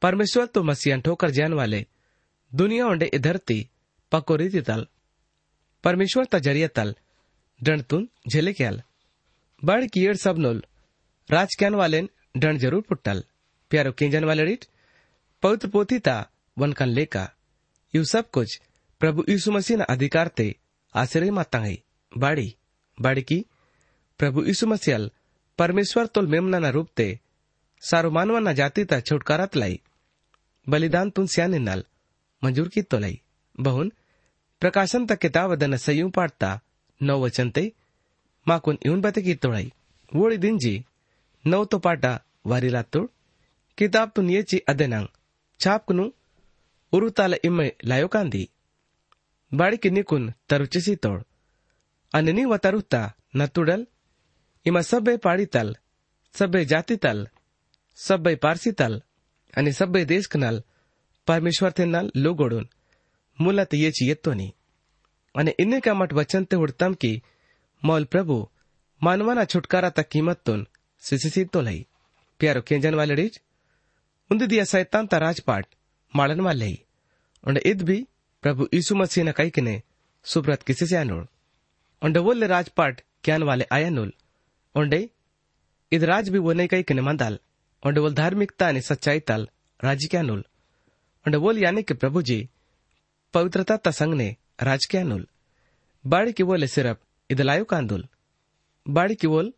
परमेश्वर 0.02 0.46
तो 0.46 0.64
मसीहन 0.64 1.02
ठोकर 1.02 1.30
जान 1.32 1.54
वाले 1.54 1.86
दुनिया 2.52 2.88
उंडे 2.88 3.06
इधरती 3.14 3.60
पको 4.12 4.36
रीति 4.36 4.62
तल। 4.62 4.86
परमेश्वर 5.84 6.26
ता 6.26 6.40
ज़रिया 6.40 6.68
तल 6.76 6.96
डंड 7.60 7.84
तुन 7.84 8.08
झेले 8.30 8.54
क्याल 8.54 8.82
बाड़ी 9.62 9.88
की 9.88 10.06
एड 10.06 10.18
सब 10.18 10.38
नोल 10.38 10.64
राजक्यान 11.30 11.76
वाले 11.76 12.02
डंड 12.38 12.60
ज़रूर 12.60 12.82
पुट्टल। 12.90 13.24
प्यारो 13.72 13.92
किंजन 13.92 14.24
वाले 14.24 14.44
रीट, 14.46 14.66
पवित्र 15.44 15.68
पोथी 15.70 16.00
ता 16.00 16.16
वनकन 16.58 16.90
लेका। 16.90 17.30
यू 17.94 18.04
सब 18.06 18.30
कुछ 18.32 18.60
प्रभु 19.02 19.24
यीशु 19.30 19.52
मसीह 19.52 19.78
न 19.78 19.86
अधिकार 19.90 20.28
ते 20.38 20.56
आश्रय 20.96 21.32
माता 21.32 21.60
बाड़ी 22.12 22.54
बाड़ी 22.98 23.22
की 23.22 23.46
प्रभु 24.20 24.44
यीशु 24.44 24.68
मसीहल 24.68 25.12
परमेश्वर 25.60 26.06
तोल 26.06 26.28
मेमना 26.28 26.60
ना 26.60 26.70
रूपते, 26.70 27.20
सारो 27.82 28.10
मानवा 28.12 28.40
ना 28.40 28.54
जाति 28.54 28.86
ता 28.86 29.00
छुटकारा 29.00 29.46
तलाई। 29.46 29.80
बलिदान 30.68 31.10
तुन 31.10 31.28
सियाने 31.28 31.60
नल 31.60 31.84
मंजूर 32.44 32.68
की 32.68 32.82
तोलाई। 32.82 33.20
बहुन, 33.60 33.92
प्रकाशन 34.62 35.06
तक 35.06 35.20
किताब 35.20 35.56
दन 35.56 35.78
सयू 35.78 36.10
पाटता 36.10 36.60
नौ 37.02 37.20
वचन 37.22 37.50
ते 37.50 37.72
माकुन 38.48 38.78
इवन 38.86 39.02
बते 39.02 39.22
की 39.22 39.36
तोड़ाई। 39.36 39.72
वोड़ी 40.12 40.38
दिन 40.38 40.58
जी, 40.58 40.86
नौ 41.46 41.66
तो 41.66 41.80
पाटा 41.80 42.20
वारी 42.46 42.70
रातुड़ 42.70 43.06
किताब 43.78 44.12
तुन 44.16 44.30
ये 44.30 44.44
ची 44.44 44.58
अदेनांग, 44.60 45.08
छाप 45.60 45.86
कुनु 45.86 46.10
उरुताल 46.94 47.34
इम 47.44 47.62
लायो 47.86 48.08
कांदी। 48.08 48.50
बाड़ी 49.52 49.78
किन्नी 49.78 50.02
कुन 50.02 50.34
तरुचिसी 50.50 50.96
तोड़। 50.96 51.22
अननी 52.14 52.46
वतरुता 52.46 53.02
नतुडल 53.36 53.86
એમાં 54.68 54.84
સભ્ય 54.84 55.18
પાડી 55.18 55.46
તલ 55.46 55.70
સભ્ય 56.36 56.66
જાતિ 56.66 56.96
તલ 56.98 57.22
સભ્ય 57.98 58.36
પારસી 58.36 58.72
તલ 58.72 58.96
અને 59.54 59.72
સભ્ય 59.72 60.06
દેશ 60.06 60.28
કનાલ 60.28 60.58
परमेश्वर 61.28 61.72
थे 61.72 61.86
नल 61.86 62.10
लोगोडून 62.16 62.66
मुलत 63.40 63.74
येची 63.74 64.06
येतोनी 64.06 64.48
અને 65.36 65.52
ઇને 65.60 65.80
કામટ 65.80 66.14
વચન 66.14 66.44
તે 66.44 66.56
ઉડતમ 66.56 66.94
કી 66.94 67.18
મૌલ 67.84 68.06
પ્રભુ 68.06 68.38
માનવાના 69.02 69.46
છુટકારા 69.46 69.90
તક 69.90 70.08
કિંમત 70.10 70.40
તુન 70.44 70.62
સિસિસી 71.04 71.46
તો 71.46 71.62
લઈ 71.62 71.82
પ્યારો 72.40 72.62
કેંજન 72.62 72.96
વાલડી 72.96 73.32
ઉંદ 74.32 74.42
દિયા 74.44 74.66
શૈતાન 74.66 75.08
તા 75.08 75.20
રાજપાટ 75.20 75.70
માળન 76.14 76.42
વાલ 76.42 76.58
લઈ 76.58 76.78
અને 77.44 77.62
ઇદ 77.66 77.84
ભી 77.84 78.08
પ્રભુ 78.44 78.70
ઈસુ 78.74 78.94
મસીહ 78.96 79.26
ના 79.26 79.32
કઈકને 79.32 79.76
સુબ્રત 80.26 80.62
કિસિસે 80.64 80.98
આનુળ 80.98 81.26
અને 82.02 82.20
વોલે 82.20 82.48
રાજપાટ 82.48 83.06
ક્યાન 83.24 83.44
વાલે 83.44 83.66
આયાનુલ 83.72 84.12
ओंडे 84.78 85.00
ಉಂಡೆ 85.94 86.08
राज 86.08 86.26
भी 86.30 86.40
वो 86.46 86.52
नहीं 86.54 86.68
ಕೈ 86.68 86.82
ಕನೆ 86.84 87.02
ಮಂದಾಲ್ 87.02 87.38
ओंडे 87.84 88.00
बोल 88.00 88.14
धार्मिकता 88.14 88.72
ने 88.72 88.82
सच्चाई 88.82 89.20
ताल, 89.20 89.42
राज 89.84 90.06
क्या 90.12 90.22
नुल? 90.22 90.40
ओंडे 91.26 91.38
बोल 91.38 91.58
यानी 91.58 91.82
कि 91.84 91.94
प्रभु 91.94 92.22
जी, 92.22 92.38
पवित्रता 93.34 93.78
तसंग 93.78 94.14
ने, 94.14 94.36
राज 94.62 94.86
क्या 94.86 95.04
नुल? 95.04 95.28
बाड़ी 96.06 96.32
की 96.34 96.44
बोले 96.44 96.68
सिर्फ़ 96.68 96.98
इदलायु 97.30 97.66
कांदुल 97.66 98.08
बाड़ी 98.86 99.16
की 99.16 99.28
बोल 99.28 99.54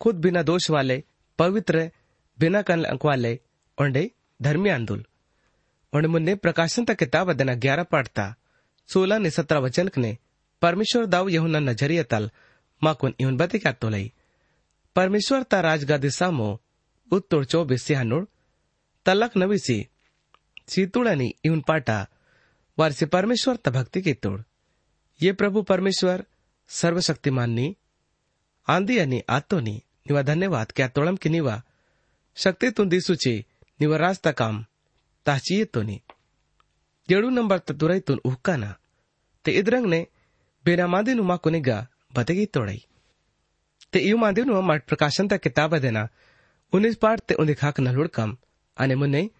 खुद 0.00 0.14
बिना 0.16 0.42
दोष 0.42 0.70
वाले, 0.70 1.04
पवित्र, 1.38 1.90
बिना 2.38 2.62
कन 2.62 2.86
वाले, 3.04 3.32
ओंडे, 3.78 4.04
धर्मी 4.40 4.68
आंदुल। 4.68 5.04
ओंडे 5.92 6.08
मुन्ने 6.08 6.34
प्रकाशन 6.34 6.84
तक 6.84 6.98
किताब 6.98 7.32
देना 7.32 7.54
ग्यारह 7.54 7.82
पढ़ता 7.82 8.34
सोलह 8.88 9.18
ने 9.18 9.30
सत्रह 9.30 9.58
वचन 9.58 9.90
ने 9.98 10.16
परमेश्वर 10.62 11.06
दाऊ 11.06 11.28
यहुना 11.28 11.58
नज़रिया 11.58 12.02
तल 12.02 12.30
માકુન 12.82 13.14
ઇવન 13.18 13.36
બતી 13.36 13.58
ક્યાતો 13.58 13.88
परमेश्वर 13.88 14.12
પરમેશ્વર 14.94 15.42
તા 15.42 15.76
सामो 15.76 16.10
સામો 16.10 16.60
ઉત્તોડ 17.12 17.44
तलक 17.44 17.78
સિહાનુળ 17.78 18.26
તલક 19.04 19.32
નવીસી 19.36 19.88
सीतुड़नी 20.68 21.34
इवन 21.44 21.60
पाटा, 21.60 22.08
वारसी 22.78 23.06
परमेश्वर 23.06 23.56
तभक्ति 23.56 24.02
की 24.02 24.12
तोड़ 24.14 24.40
ये 25.20 25.32
प्रभु 25.32 25.62
परमेश्वर, 25.62 26.24
सर्वशक्तिमाननी 26.68 27.76
आंधी 28.68 28.98
आणि 28.98 29.22
आतोनी, 29.28 29.76
निवा 30.06 30.22
धन्यवाद 30.22 30.72
क्या 30.72 30.88
तोड़म 30.88 31.16
की 31.16 31.28
निवा 31.28 31.62
शक्ति 32.36 32.70
तू 32.70 32.84
दिसूची, 32.84 33.34
निवा 33.80 33.96
रास्ता 33.96 34.32
काम 34.32 34.64
ताची 35.26 35.56
येतोनी 35.56 36.00
येळू 37.08 37.30
नंबर 37.30 37.58
तुरैतून 37.70 38.20
उहकाना, 38.24 38.74
ते 39.44 39.50
इद्रंगने 39.52 40.06
बेना 40.64 41.00
नुमा 41.14 41.36
कुनेगा 41.36 41.86
kuniga 42.12 42.46
bategi 42.46 42.46
todai 42.46 42.84
te 43.90 43.98
iu 44.00 44.18
madinu 44.18 44.62
ma 44.62 44.78
प्रकाशन 44.78 45.28
ता 45.28 45.36
किताब 45.36 45.78
देना। 45.78 46.08
उन्नीस 46.72 46.96
पाठ 46.96 47.20
ते 47.20 47.34
उन्हें 47.34 47.56
खाक 47.56 47.80
नलुड़कम 47.80 48.36
अने 48.76 48.94
मुन्ने, 48.94 49.30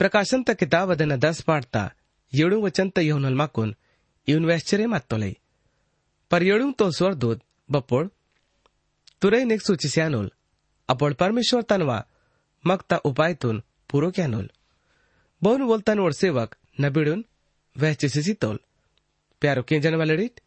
प्रकाशन 0.00 0.42
ता 0.42 0.52
किताब 0.52 0.94
देना 0.94 1.16
दस 1.16 1.40
पाठ 1.40 1.64
ता 1.64 1.92
येड़ू 2.32 2.60
वचन 2.60 2.90
ता 2.90 3.00
यहुनल 3.00 3.34
माकुन 3.34 3.74
इउन 4.28 4.44
वैश्चर्य 4.44 4.86
मत 4.86 5.06
तोलाई 5.10 5.36
पर 6.30 6.42
येड़ू 6.42 6.70
तो 6.72 6.90
स्वरदूत 6.90 7.40
बपोड़। 7.70 8.06
तुरई 9.22 9.44
नेक 9.44 9.62
सूची 9.62 9.88
स्यानुल 9.88 10.30
अपोड़ 10.88 11.12
परमेश्वर 11.14 11.62
तनवा 11.62 11.98
मगता 12.64 12.96
उपायतून 13.04 13.62
पूरो 13.90 14.10
क्यानुल 14.10 14.50
बहुन 15.42 15.66
बोलतान 15.66 15.98
और 16.00 16.12
सेवक 16.12 16.56
नबिडून 16.80 17.24
वहचिसी 17.76 18.32
तोल। 18.34 18.58
प्यारो 19.42 19.62
केंजन 19.62 19.94
वालडीट 19.94 20.40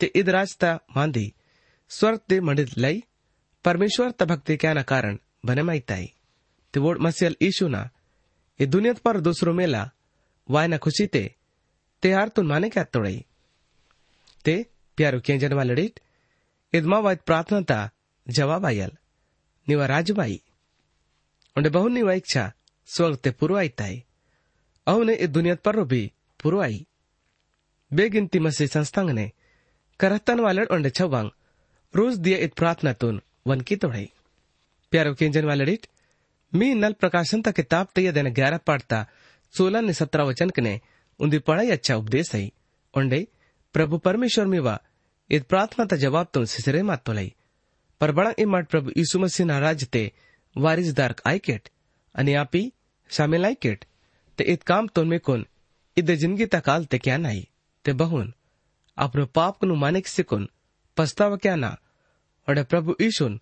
ते 0.00 0.06
इद 0.06 0.28
रास्ता 0.28 0.78
मांदी, 0.96 1.34
स्वर्ग 1.88 2.18
ते 2.28 2.40
म्हणितलई 2.40 3.04
परमेश्वर 3.64 4.10
त 4.10 4.22
भक्ती 4.22 4.56
क्याना 4.56 4.82
कारण 4.82 5.18
भने 5.44 5.62
माहित 5.62 5.90
आहे 5.90 6.06
ते 6.72 6.80
वोड 6.80 6.98
मसियल 6.98 7.36
इशूना 7.40 7.90
हे 8.60 8.66
दुनियेत 8.66 8.98
पर 8.98 9.20
दुसरो 9.20 9.52
मेला, 9.52 9.90
वायना 10.50 10.78
खुशी 10.78 11.06
ते 11.06 11.34
ते 12.02 12.12
हारतून 12.12 12.46
माने 12.46 12.68
क्या 12.68 12.84
तोडई. 12.84 13.24
ते, 14.44 14.66
प्यारो 14.96 15.20
केंजन 15.20 15.52
वालडीत 15.52 16.00
इदमा 16.72 16.98
वायत 16.98 17.20
प्रार्थना 17.20 17.60
ता 17.60 17.90
जवाब 18.28 18.66
आयल, 18.66 18.90
निवा 19.68 19.86
राजबाई 19.86 20.42
उंडे 21.56 21.68
बहु 21.68 21.88
निवा 21.88 22.12
इच्छा, 22.12 22.52
स्वर्ग 22.86 23.16
ते 23.16 23.30
पूर्व 23.30 23.58
आयताई 23.58 24.04
अहुने 24.86 25.14
इस 25.14 25.28
दुनियत 25.28 25.60
पर 25.60 25.84
भी 25.84 26.12
पूर्व 26.42 26.62
आई. 26.62 26.86
बेगिनती 27.92 28.38
मसीह 28.38 28.66
संस्थांग 28.66 29.10
ने 29.10 29.32
करहतन 30.00 30.40
वालड 30.40 30.72
ओंडे 30.72 30.90
छवांग 30.90 31.30
रोज 31.94 32.16
दिया 32.18 32.38
इत 32.38 32.54
प्रार्थना 32.54 32.92
तुन, 32.92 33.20
वन 33.46 33.60
की 33.60 33.76
तोड़ई। 33.76 34.08
प्यारो 34.92 35.14
केंजन 35.14 35.44
वालडिट 35.44 35.86
मी 36.52 36.74
नल 36.74 36.92
प्रकाशन 36.92 37.42
ता 37.42 37.50
किताब 37.50 37.88
तैया 37.94 38.12
देना 38.12 38.30
ग्यारह 38.30 38.58
पढ़ता 38.66 39.06
सोलह 39.54 39.80
ने 39.80 39.92
सत्रह 39.92 40.24
वचन 40.24 40.50
कने, 40.50 40.80
उन्दी 41.20 41.38
पढ़ाई 41.40 41.70
अच्छा 41.70 41.96
उपदेश 41.96 42.34
है 42.34 42.42
ओंडे 42.94 43.26
प्रभु 43.74 43.98
परमेश्वर 43.98 44.46
में 44.46 44.58
वा, 44.60 44.78
इत 45.30 45.46
प्रार्थना 45.46 45.84
ता 45.84 45.96
जवाब 45.96 46.28
तुन 46.34 46.44
सिसरे 46.46 46.82
मात 46.82 47.04
तोलाई। 47.06 47.32
पर 48.00 48.12
बड़ा 48.12 48.32
इमाट 48.38 48.68
प्रभु 48.68 48.90
यीशु 48.96 49.18
मसीह 49.18 49.46
ना 49.46 49.58
राज 49.58 49.84
ते 49.88 50.10
वारिसदार 50.56 51.14
आइकेट 51.26 51.68
आणि 52.14 52.34
आपी 52.36 52.62
शामिल 53.10 53.44
आइकेट 53.44 53.84
ते 54.38 54.44
इत 54.44 54.62
काम 54.62 54.86
तुन 54.88 55.08
में 55.08 55.20
कुन, 55.20 55.46
इदे 55.96 56.16
ज़िंदगी 56.16 56.46
तकाल 56.46 56.84
ते 56.84 56.98
क्या 56.98 57.16
नाही 57.18 57.48
ते 57.84 57.92
बहुन। 57.94 58.32
आफ्नो 58.98 59.24
पापको 59.26 59.74
मानेक 59.74 60.06
सिकुन्, 60.06 60.46
पछताव 60.96 61.36
क्या 61.36 61.54
अडे 62.48 62.62
प्रभु 62.62 62.96
ईशुन, 63.02 63.40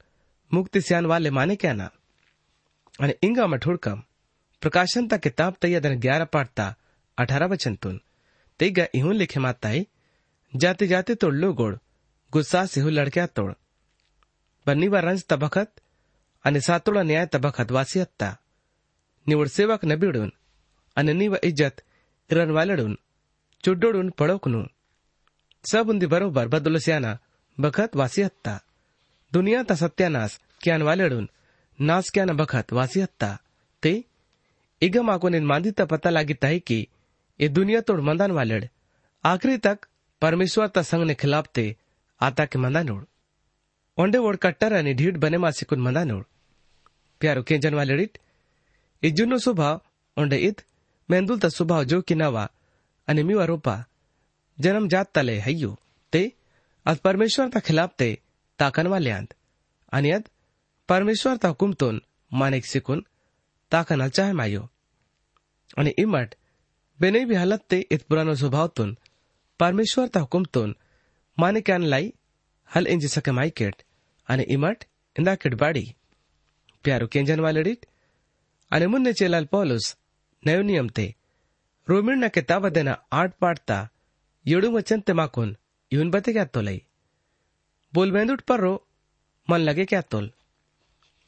मुक्ति 0.51 0.81
स्यान 0.81 1.07
वाले 1.07 1.31
माने 1.31 1.57
क्या 1.57 1.73
ना? 1.73 1.91
अने 3.01 3.15
इंगा 3.23 3.47
में 3.47 3.59
ठुड़कम, 3.61 4.03
प्रकाशन 4.63 5.09
ता 5.09 5.17
किताब 5.17 5.57
तैया 5.61 5.81
दिन 5.81 6.01
ग्यारह 6.01 6.25
पाठता 6.25 6.75
अठारह 7.19 7.47
वचन 7.47 7.75
तुन। 7.77 8.01
तेगा 8.61 8.87
इहुन 8.95 9.15
लिखे 9.15 9.41
माताई 9.41 9.87
जाते 10.53 10.87
जाते 10.87 11.15
तोड़ 11.15 11.35
लो 11.35 11.53
गोड़ 11.53 11.75
गुस्सा 12.33 12.65
से 12.67 12.81
हो 12.81 12.89
लड़किया 12.89 13.27
तोड़। 13.27 13.53
बन्नी 14.67 14.89
बार 14.89 15.05
रंज 15.05 15.25
तबखत, 15.25 15.71
अने 16.45 16.61
सातोड़ा 16.61 17.03
न्याय 17.03 17.27
तबखत 17.27 17.71
वासी 17.71 17.99
हत्ता। 17.99 18.37
निवड़ 19.27 19.49
सेवक 19.49 19.85
नबीड़ 19.85 20.29
अने 20.97 21.13
निव 21.13 21.37
इज़्ज़त 21.37 21.83
इरन 22.31 22.51
वालड़ 22.51 22.81
पड़ोकनू 24.11 24.67
सबुंदी 25.71 26.07
बरोबर 26.07 26.49
बदलस्याना 26.49 27.19
बखत 27.61 27.97
वासियत्ता 27.97 28.61
दुनिया 29.33 29.63
ता 29.63 29.75
सत्यानाश 29.75 30.41
क्यान 30.63 30.83
वालडून। 30.83 31.29
नास 31.81 32.11
क्यान 32.11 32.37
बखत 32.37 32.73
वासियत्ता 32.73 33.39
ते, 33.83 34.05
इग 34.83 34.99
माकोने 34.99 35.41
मांदी 35.41 35.71
ता 35.71 35.85
पता 35.85 36.11
लागिता 36.11 36.49
है 36.49 36.59
कि 36.59 36.89
ये 37.41 37.49
दुनिया 37.49 37.81
तोड़ 37.81 38.01
मंदान 38.01 38.31
वालड। 38.31 38.69
आखिरी 39.25 39.57
तक 39.59 39.79
परमेश्वर 40.21 40.69
ता 40.69 40.83
संग 40.83 41.03
ने 41.03 41.15
खिलाफ 41.15 41.49
ते, 41.55 41.77
आता 42.21 42.45
के 42.45 42.59
मंदानोड़। 42.59 43.05
ओंडे 43.99 44.19
ओड 44.19 44.37
कट्टर 44.37 44.73
आणि 44.75 44.95
ढीड 44.95 45.17
बने 45.17 45.39
मासिकुन 45.39 45.81
मंदानोड़। 45.81 46.25
प्यारो 47.21 47.43
केंजन 47.43 47.75
वालडीट 47.75 48.19
इजुनो 49.03 49.39
स्वभाव 49.39 49.81
ओंडे 50.19 50.37
इत, 50.37 50.63
मेंदुल 51.11 51.39
ता 51.39 51.49
स्वभाव 51.49 51.85
जो 51.85 52.01
कि 52.03 52.15
नवा 52.15 52.51
आणि 53.09 53.23
मीवा 53.23 53.45
रोपा। 53.45 53.85
जन्म 54.59 54.89
जात 54.89 55.05
तले 55.15 55.39
हय्यो 55.39 55.75
ते 56.13 56.33
आज 56.87 56.99
परमेश्वर 56.99 57.49
ता 57.49 57.61
खिलाफ 57.61 57.91
ते 57.99 58.15
ताकन 58.59 58.87
वाल्यांत 58.87 59.35
आणि 59.93 60.11
अद 60.11 60.29
परमेश्वर 60.89 61.37
ता 61.37 61.49
हुकुमतून 61.49 62.03
मानेक 62.33 62.65
सिकून 62.67 63.01
ताकन 63.73 64.09
चाहे 64.09 64.33
मायो। 64.33 64.71
आणि 65.79 65.91
इमट, 65.99 66.35
बेने 67.01 67.25
भी 67.25 67.35
हालत 67.35 67.61
ते 67.71 67.79
इत 67.91 68.03
पुरानो 68.09 68.35
स्वभावतून 68.35 68.97
परमेश्वर 69.61 70.07
ता 70.07 70.21
हुकुमतून 70.21 70.77
मानेक्यान 71.39 71.83
लाई, 71.83 72.13
हल 72.75 72.87
इंजी 72.87 73.09
सके 73.09 73.31
माइकेट 73.31 73.83
आणि 74.29 74.45
इमट 74.49 74.85
इंदाकेट 75.19 75.55
बाडी। 75.55 75.95
प्यारो 76.85 77.07
केंजन 77.07 77.41
वालडीट 77.41 77.87
आणि 78.71 78.87
मुन्ने 78.87 79.13
चेलाल 79.13 79.45
पौलुस, 79.45 79.97
नयो 80.47 80.63
नियम 80.63 80.89
ते। 80.89 81.15
रोमिणना 81.89 82.29
किताब 82.29 82.69
देना 82.69 82.93
आठ 83.13 83.33
पाठता 83.41 83.89
येडू 84.47 84.71
वचन 84.71 85.03
माकून 85.11 85.57
येऊन 85.93 86.11
बते 86.11 86.33
क्या 86.33 86.45
तोलाई? 86.45 86.83
बोल 87.95 88.37
पर 88.49 88.61
रो 88.61 88.87
मन 89.51 89.59
लगे 89.59 89.85
क्या 89.85 90.01
तोल? 90.01 90.33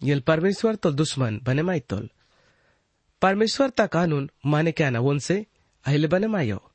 यल 0.03 0.21
परमेश्वर 0.21 0.75
तो 0.75 0.91
दुश्मन, 0.91 1.41
बने 1.43 1.63
माई 1.63 1.81
तोल। 1.81 2.11
परमेश्वर 3.23 3.71
ता 3.71 3.87
कानून 3.87 4.31
माने 4.47 4.73
क्या 4.73 4.91
ना 4.91 5.01
वन 5.01 5.19
से 5.19 5.47
अहिले 5.87 6.09
बने 6.09 6.27
मायो। 6.27 6.71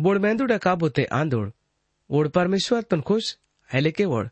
बोड़ 0.00 0.18
मेंदुड 0.18 0.52
काबू 0.52 0.88
ते 0.88 1.04
आंदोड़, 1.04 1.50
ओड़ 2.10 2.28
परमेश्वर 2.28 2.82
तुन 2.82 3.00
खुश, 3.00 3.38
अहिले 3.72 3.90
के 3.90 4.04
ओड़। 4.04 4.28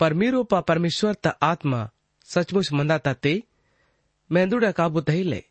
पर 0.00 0.14
मीरोपा 0.14 0.60
परमेश्वर 0.60 1.14
ता 1.14 1.30
आत्मा 1.30 1.90
सचमुच 2.24 2.72
मंदाता 2.72 3.14
ते 3.14 3.42
मेंदुड़ा 4.32 4.72
काबू 4.72 5.00
तहिले 5.00 5.44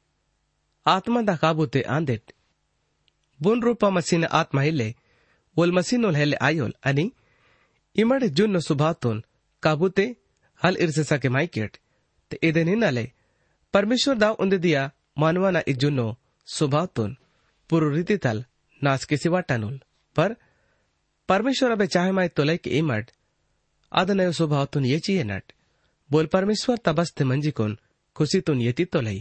आत्मा 0.88 1.22
दा 1.22 1.36
काबू 1.36 1.66
ते 1.66 1.82
आंदेट 1.82 2.34
ಬುನ್ 3.41 3.63
ರೂಪ 3.67 3.85
ಮಸಿನ 3.97 4.27
ಆತ್ಮ 4.41 4.59
ಇಲ್ಲೆ 4.71 4.89
ಒಲ್ 5.57 5.73
ಮಸಿನೊಲ್ 5.79 6.19
ಹೆಲ್ಲೆ 6.21 6.37
ಆಯೋಲ್ 6.49 6.75
ಅನಿ 6.91 7.07
ಇಮಡೆ 7.97 8.29
ಜುನ್ನ 8.39 8.59
ಸುಭಾತೋನ್ 8.69 9.21
ಕಾಬೂತೆ 9.63 10.07
ಹಲ್ 10.61 10.79
ಇರ್ಸಸಕೆ 10.85 11.31
ಮೈಕೆಟ್ 11.39 11.77
te 12.31 12.39
eden 12.49 12.69
hinale 12.69 13.05
परमेश्वर 13.75 14.17
दाव 14.17 14.37
उंदे 14.41 14.59
दिया 14.59 14.91
मानवाना 15.19 15.61
इ 15.69 15.73
जुन्नो 15.83 16.07
स्वभावतून 16.49 17.17
पुरु 17.71 17.89
रीतीताल 17.91 18.45
नास 18.83 19.05
किसी 19.05 19.29
वाटानुल 19.29 19.79
पर 20.17 20.35
परमेश्वर 21.29 21.71
अबे 21.71 21.87
चाहे 21.87 22.13
माय 22.13 22.29
तोले 22.37 22.57
की 22.57 22.71
इमट 22.79 23.11
आदनय 23.93 24.33
स्वभावतून 24.33 24.85
येची 24.85 25.17
येनट 25.17 25.53
बोल 26.11 26.27
परमेश्वर 26.27 26.77
तबस्ते 26.87 27.25
मंजिकोन 27.25 27.75
खुशीतून 28.17 28.61
येती 28.61 28.85
तोलई 28.95 29.21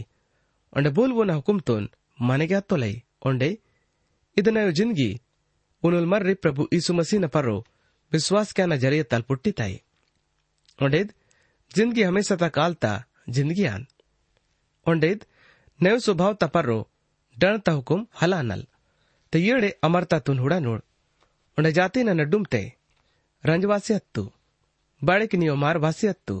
onde 0.72 0.90
बोल 0.94 1.12
वो 1.12 1.24
हुकुमतून 1.32 1.88
माने 2.18 2.46
गया 2.46 2.60
तोलई 2.70 2.94
onde 3.22 3.50
ಇದನ್ನು 4.39 4.71
ಜಿನ್ಗಿ 4.71 5.09
ಉನುಲ್ಮರ್ರಿ 5.83 6.35
ಪ್ರಭು 6.35 6.63
ಈಸು 6.73 6.93
ಮಸೀನ 6.93 7.27
ಪರ್ರು 7.27 7.57
ವಿಶ್ವಾಸ 8.11 8.53
ನಜರಿಯ 8.65 9.03
ತಲ್ಪುಟ್ಟಿತಾಯಿ 9.03 9.77
ಒಂಡೇದ್ 10.79 11.11
ಜಿನ್ಗಿ 11.71 12.03
ಹಮೇಶ 12.03 12.37
ತ 12.39 12.47
ಕಾಲ್ತಾ 12.49 12.91
ಜಿನ್ಗಿಯಾನ್ 13.29 13.85
ಒಂಡೇದ್ 14.85 15.23
ನೆವ್ 15.79 15.99
ಸ್ವಭಾವ 15.99 16.33
ತ 16.33 16.45
ಪರ್ರು 16.45 16.77
ಡಣ್ 17.37 17.59
ತ 17.59 17.69
ಹುಕುಂ 17.69 18.01
ಹಲಾನಲ್ 18.13 18.65
ತ 19.33 19.41
ಏಡೆ 19.51 19.69
ಅಮರ್ತ 19.83 20.13
ತುನ್ 20.27 20.39
ಹುಡ 20.39 20.53
ನೋಡ್ 20.59 20.83
ಒಂಡೆ 21.57 21.71
ಜಾತಿ 21.71 21.99
ನನ್ನ 22.03 22.23
ಡುಮ್ತೆ 22.23 22.61
ರಂಜವಾಸಿ 23.43 23.93
ಹತ್ತು 23.93 24.23
ಬಾಳಿಕ 25.01 25.35
ನೀವು 25.35 25.55
ಮಾರ್ 25.55 25.79
ವಾಸಿ 25.79 26.07
ಹತ್ತು 26.07 26.35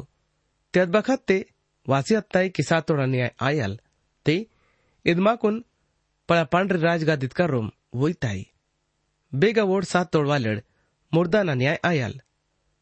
ತೆದ್ಬಖತ್ತೆ 0.73 1.37
ವಾಸಿ 1.87 2.15
ಹತ್ತಾಯಿ 2.15 2.49
ಕಿಸಾತೋಡ 2.49 3.01
ನ್ಯಾಯ 3.11 3.29
ಆಯಲ್ 3.41 3.75
ತಿ 4.25 4.35
ಇದ್ಮಾಕುನ್ 5.05 5.59
ಪಳ 6.29 6.39
ಪಾಂಡ್ರಿ 6.43 6.79
ರಾಜ್ಗಾದಿತ್ಕ 6.79 7.41
ರೋಮ್ 7.47 7.69
ಹೋಯ್ತಾಯಿ 7.93 8.43
ಬೇಗ 9.33 9.59
ಓಡ್ಸಾ 9.73 9.99
ತೋಳ್ವಾಲೆಡ್ 10.13 10.61
મુર્દાના 11.11 11.59
ન્યાય 11.61 11.83
આયાલ 11.89 12.15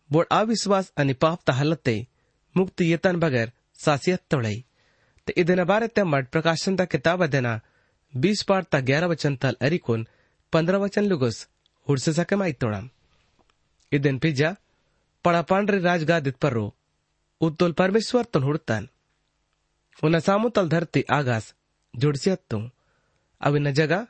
બોડ 0.09 0.31
અવિશ્વાસ 0.39 0.87
અને 1.01 1.13
પાપતા 1.23 1.53
હલતે 1.59 1.95
મુક્તિ 2.55 2.83
यतन 2.91 3.15
बगैर 3.23 3.49
सासियत 3.79 4.21
તોળઈ 4.31 4.59
ते 5.27 5.33
ઇદન 5.41 5.61
बारे 5.71 5.87
ते 5.95 6.03
મઠ 6.03 6.31
प्रकाशन 6.33 6.75
ता 6.75 6.85
किताब 6.85 7.25
देना, 7.25 7.53
बीस 8.13 8.39
पार 8.49 8.63
ता 8.63 8.79
ग्यारह 8.79 9.07
वचन 9.07 9.35
तल 9.35 9.55
अरिकोन 9.61 10.05
पंद्रह 10.53 10.77
वचन 10.77 11.05
लुगस, 11.05 11.37
हुड़से 11.87 12.13
सके 12.13 12.35
माई 12.35 12.53
तोड़ा 12.53 12.81
इदन 13.91 14.17
पिज्जा, 14.19 14.49
पड़ा 15.25 15.41
पांड्रे 15.41 15.79
राजगादित 15.79 16.35
पर 16.35 16.53
रो 16.53 16.65
उत्तोल 17.41 17.71
परमेश्वर 17.71 18.23
तुन 18.33 18.43
हुड़तन। 18.43 18.87
उन 19.97 20.19
सामु 20.19 20.49
तल 20.49 20.69
धरती 20.69 21.03
आगास, 21.09 21.53
जुड़सियत 21.93 22.41
तू 22.49 22.59
अब 23.41 23.55
इन 23.55 23.71
जगह 23.73 24.07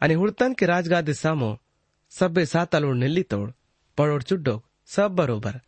आणि 0.00 0.14
हुडतान 0.14 0.52
की 0.58 0.66
राजगादी 0.66 1.14
सामो 1.14 1.54
सब्बे 2.12 2.44
सातालोड 2.46 2.96
निल्ली 2.96 3.22
तोड 3.30 3.50
पडोड 3.98 4.22
चुड्डोक 4.22 4.62
सब 4.88 5.14
बरोबर 5.16 5.58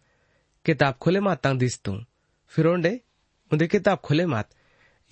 किताब 0.67 0.95
खुले 1.01 1.21
मात 1.27 1.37
तंग 1.45 1.59
दिस्तू 1.59 1.93
फिरोंडे 2.53 2.93
उन्दे 3.51 3.67
किताब 3.75 3.99
खुले 4.05 4.27
मात 4.27 4.49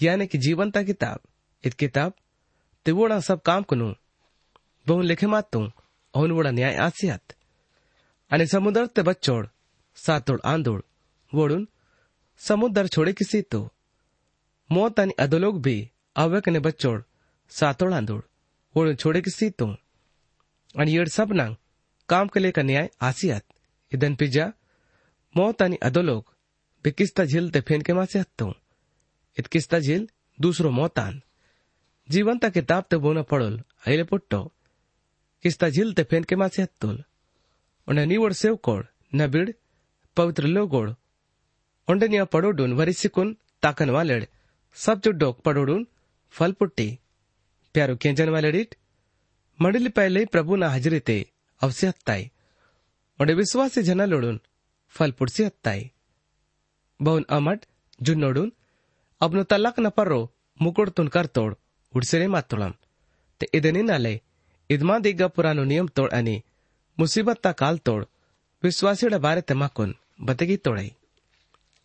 यानी 0.00 0.26
कि 0.26 0.38
जीवनता 0.38 0.82
किताब 0.82 1.20
इत 1.64 1.74
किताब 1.80 2.12
ते 2.86 2.92
वोड़ा 2.92 3.18
सब 3.28 3.40
काम 3.48 3.62
कुनु 3.70 3.88
बहु 4.86 5.00
लिखे 5.02 5.26
मात 5.26 5.48
तू 5.52 5.60
औन 6.14 6.30
वोड़ा 6.36 6.50
न्याय 6.50 6.76
आसियात 6.86 7.34
आणि 8.30 8.46
समुद्र 8.46 8.86
ते 8.96 9.02
बच्चोड 9.02 9.48
सातोड 9.96 10.40
आंदोड 10.52 10.82
वोडून 11.32 11.66
समुद्र 12.40 12.86
छोड़े 12.94 13.12
किसी 13.18 13.42
तो 13.52 13.66
मौत 14.70 15.00
अधोलोक 15.00 15.60
भी 15.64 15.76
अव्यक 16.16 16.48
ने 16.48 16.58
बच्चोड 16.60 17.02
आंदोड 17.94 18.22
वोडून 18.74 18.94
छोड़े 18.94 19.20
किसी 19.20 19.48
तो 19.50 19.66
आणि 20.78 20.92
येड 20.92 21.08
सबनांग 21.08 21.54
काम 22.08 22.26
केले 22.26 22.50
का 22.50 22.62
न्याय 22.62 22.88
आसियात। 23.00 23.44
इदन 23.92 24.14
पिजा, 24.14 24.46
मौत 25.34 25.62
आणि 25.62 25.76
अधोलोक 25.82 26.24
बे 26.84 26.90
किस्ता 26.90 27.24
झील 27.24 27.48
ते 27.54 27.60
फेन 27.60 27.82
के 27.82 27.92
मासे 27.92 28.18
हत्तो 28.18 28.52
इत 29.38 29.46
किस्ता 29.46 29.78
झील 29.78 30.06
दूसरो 30.40 30.70
मौतान 30.70 31.22
जीवंता 32.08 32.48
किताब 32.48 32.84
ते 32.90 32.96
बोना 32.96 33.22
पड़ोल 33.22 33.54
अहिले 33.86 34.04
पुट्टो। 34.04 34.42
किस्ता 35.42 35.68
झील 35.68 35.92
ते 35.92 36.02
फेन 36.02 36.24
के 36.24 36.36
मासे 36.36 36.62
हत्तोल 36.62 37.02
उन्हें 37.88 38.06
निवड 38.06 38.32
न 39.14 39.26
बिड, 39.30 39.54
पवित्र 40.16 40.44
लोगोड 40.46 40.94
उंडे 41.88 42.08
निया 42.08 42.24
पडोडून 42.24 42.72
वरिसिकुन 42.72 43.36
ताकन 43.62 43.90
वालेड। 43.90 44.26
सब 44.74 45.00
जुड्डोक 45.00 45.40
पडोडून, 45.40 45.86
फल 46.30 46.52
पुट्टी। 46.52 46.98
प्यारो 47.76 47.94
केंजन 47.96 48.28
वालेडीट 48.28 48.74
मंडली 49.62 49.88
पहले 49.88 50.24
प्रभुना 50.24 50.68
हजरीते 50.68 51.16
अवसे 51.60 51.86
हत्ताई। 51.86 52.22
और 53.20 53.32
विश्वासी 53.34 53.82
जना 53.82 54.04
लोडून, 54.04 54.40
फल 54.88 55.10
पुडसी 55.10 55.42
हत्ताई। 55.44 55.90
बहुन 57.00 57.26
अमट 57.30 57.66
जुन्नोडून 58.02 58.52
अबनो 59.20 59.42
तलाक 59.42 59.80
न 59.80 59.88
पर्रो 59.88 60.20
मुकुडतून 60.60 61.08
करतोड 61.08 61.54
उडसेरे 61.94 62.26
मातोळम 62.26 62.72
ते 63.40 63.46
इदनी 63.54 63.82
नाले 63.82 64.14
इदमा 64.70 64.98
दिग्गा 64.98 65.26
पुरानो 65.26 65.64
नियम 65.64 65.86
तोड 65.96 66.10
आणि 66.12 66.36
मुसीबत 66.98 67.44
ता 67.44 67.52
काल 67.52 67.76
तोड 67.76 68.04
विश्वासीड 68.62 69.14
बारे 69.14 69.40
तमाकुन 69.40 69.94
बतगी 70.20 70.56
तोड़ाई। 70.56 70.90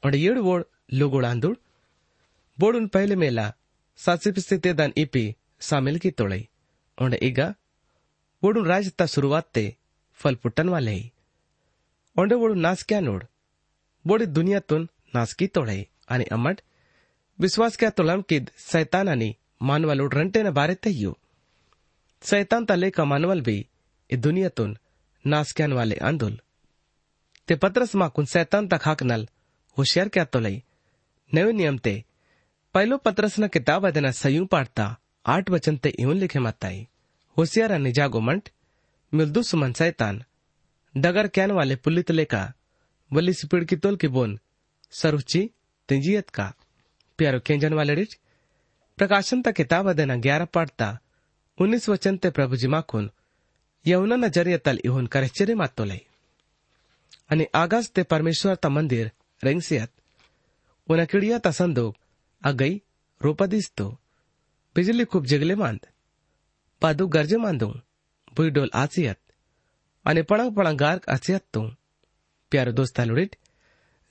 और 0.03 0.15
येड 0.15 0.37
वोड, 0.39 0.63
लोगोड 0.93 1.25
आंदूड, 1.25 1.55
बोडून 2.59 2.87
पहले 2.87 3.15
मेला 3.15 3.51
सासिपिस्ते 3.97 4.57
तेदान 4.57 4.93
इपी 4.97 5.25
तोड़ई 5.61 6.47
और 6.97 7.13
इगा 7.23 7.53
वोडून 8.43 8.65
राजता 8.67 9.05
शुरुआत 9.05 9.47
ते 9.55 9.63
फल 10.19 10.35
पुट्टन 10.43 10.69
वाले 10.69 10.97
ओंडे 12.15 12.35
वोडून 12.35 12.59
नास 12.59 12.83
क्या 12.89 12.99
नोड 12.99 13.23
बोडी 14.05 14.25
दुनियातून 14.37 14.87
नास 15.15 15.33
की 15.39 15.47
तोड़ई 15.55 15.83
आणि 16.09 16.23
अमट 16.31 16.61
विश्वास 17.39 17.77
क्या 17.77 17.89
तोळम 17.97 18.21
किद 18.29 18.49
सैतान 18.57 19.07
आणि 19.07 19.31
मानवालोड 19.69 20.13
रंटेन 20.13 20.49
बारे 20.53 20.75
तय्यो 20.85 21.13
सैतान 22.23 22.65
ता 22.69 22.75
लेका 22.75 23.03
मानवल 23.11 23.41
भी 23.41 23.57
इ 24.09 24.15
दुनियातून 24.25 24.73
नास 25.25 25.53
क्यान 25.57 25.73
वाले 25.73 25.95
आंदोल 26.07 26.35
ते 27.49 27.55
पत्रस 27.63 27.95
माकून 28.01 28.25
सैतान 28.33 28.67
ता 28.71 28.77
खाकनल 28.85 29.25
होशियार 29.77 30.07
क्या 30.13 30.23
तोलई 30.33 30.61
नवे 31.31 31.51
नियम 31.59 31.77
ते 31.85 31.93
पहलो 32.75 32.97
पत्रस 33.05 33.39
न 33.39 33.47
किताब 33.53 33.87
अदना 33.87 34.11
सयूं 34.21 34.45
पाड़ता 34.53 34.85
आठ 35.25 35.49
वचन 35.49 35.77
ते 35.77 35.89
इवन 35.89 36.17
लिखे 36.17 36.39
मताई 36.39 36.87
होशियार 37.37 37.77
निजागो 37.79 38.19
मंट 38.19 38.49
मिलदु 39.13 39.43
सुमन 39.43 39.73
सैतान, 39.73 40.23
डगर 40.97 41.27
कैन 41.27 41.51
वाले 41.51 41.75
पुलित 41.75 42.11
लेका, 42.11 42.53
वली 43.13 43.33
सिपिड़ 43.33 43.63
की 43.63 43.75
तोल 43.75 43.95
की 43.95 44.07
बोन, 44.07 44.39
सरुचि 44.91 45.49
तिंजियत 45.89 46.29
का? 46.29 46.53
प्यारो 47.17 47.39
केंजन 47.39 47.73
वाले 47.73 47.95
रिच, 47.95 48.17
प्रकाशन 48.97 49.41
ता 49.41 49.51
किताब 49.51 49.89
अदेना 49.89 50.15
ग्यारह 50.15 50.45
पढ़ता 50.45 50.97
उन्नीस 51.57 51.89
वचन 51.89 52.17
ते 52.17 52.29
प्रभु 52.29 52.55
जी 52.55 52.67
माखून 52.67 53.11
यवना 53.85 54.15
न 54.15 54.27
ज़रिए 54.27 54.57
तल 54.57 54.79
इहुन 54.85 55.07
करचरे 55.07 55.53
मातोलई 55.55 56.01
आणि 57.31 57.45
आगाज़ 57.55 57.89
ते 57.95 58.03
परमेश्वर 58.03 58.55
ता 58.55 58.69
मंदिर, 58.69 59.11
रेंगसियत, 59.43 59.89
उन 60.89 61.05
किड़िया 61.05 61.37
ता 61.39 61.51
संदोक 61.51 61.95
अगई 62.41 62.81
रोपा 63.21 63.45
दिसतो 63.45 63.97
बिजली 64.76 65.04
खूप 65.12 65.24
जिगले 65.32 65.54
मांद 65.62 65.86
पादू 66.82 67.06
गरजे 67.16 67.36
मांदू 67.44 67.68
बुई 68.36 68.50
डोल 68.56 68.70
आसियत 68.82 69.18
आणि 70.06 70.22
पड़ंग 70.30 70.54
पड़ंग 70.56 70.78
गार्क 70.78 71.08
आसियत 71.10 71.44
तू 71.54 71.62
प्यारो 72.52 72.72
दोस्ता 72.72 73.04
लुड़िट 73.04 73.36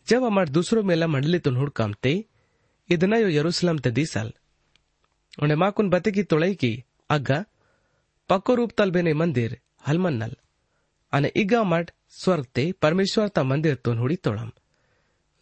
जब 0.08 0.24
अमर 0.26 0.50
दूसरो 0.58 0.84
मेला 0.84 1.08
मंडली 1.08 1.40
तुन 1.46 1.58
हुड़काम 1.58 1.94
ते 2.04 2.14
इदना 2.90 3.18
यो 3.18 3.30
यरूशलेम 3.40 3.78
ते 3.80 3.92
दीसल 4.00 4.32
उन्हें 5.44 5.58
माकुन 5.58 5.90
बते 5.90 6.12
की 6.12 6.24
तोड़ई 6.32 6.56
की 6.64 6.74
अग्गा 7.10 7.44
पक्को 8.30 8.56
रूप 8.56 8.72
तलबेने 8.78 9.14
मंदिर 9.22 9.58
हलमन्नल 9.88 10.36
અને 11.14 11.30
ઈગા 11.40 11.64
મઠ 11.64 11.92
સ્વર્ગ 12.22 12.46
તે 12.56 12.64
પરમેશ્વર 12.82 13.30
તા 13.36 13.50
મંદિર 13.52 13.76
તું 13.84 13.98
હુડી 14.02 14.24
તોળમ 14.26 14.52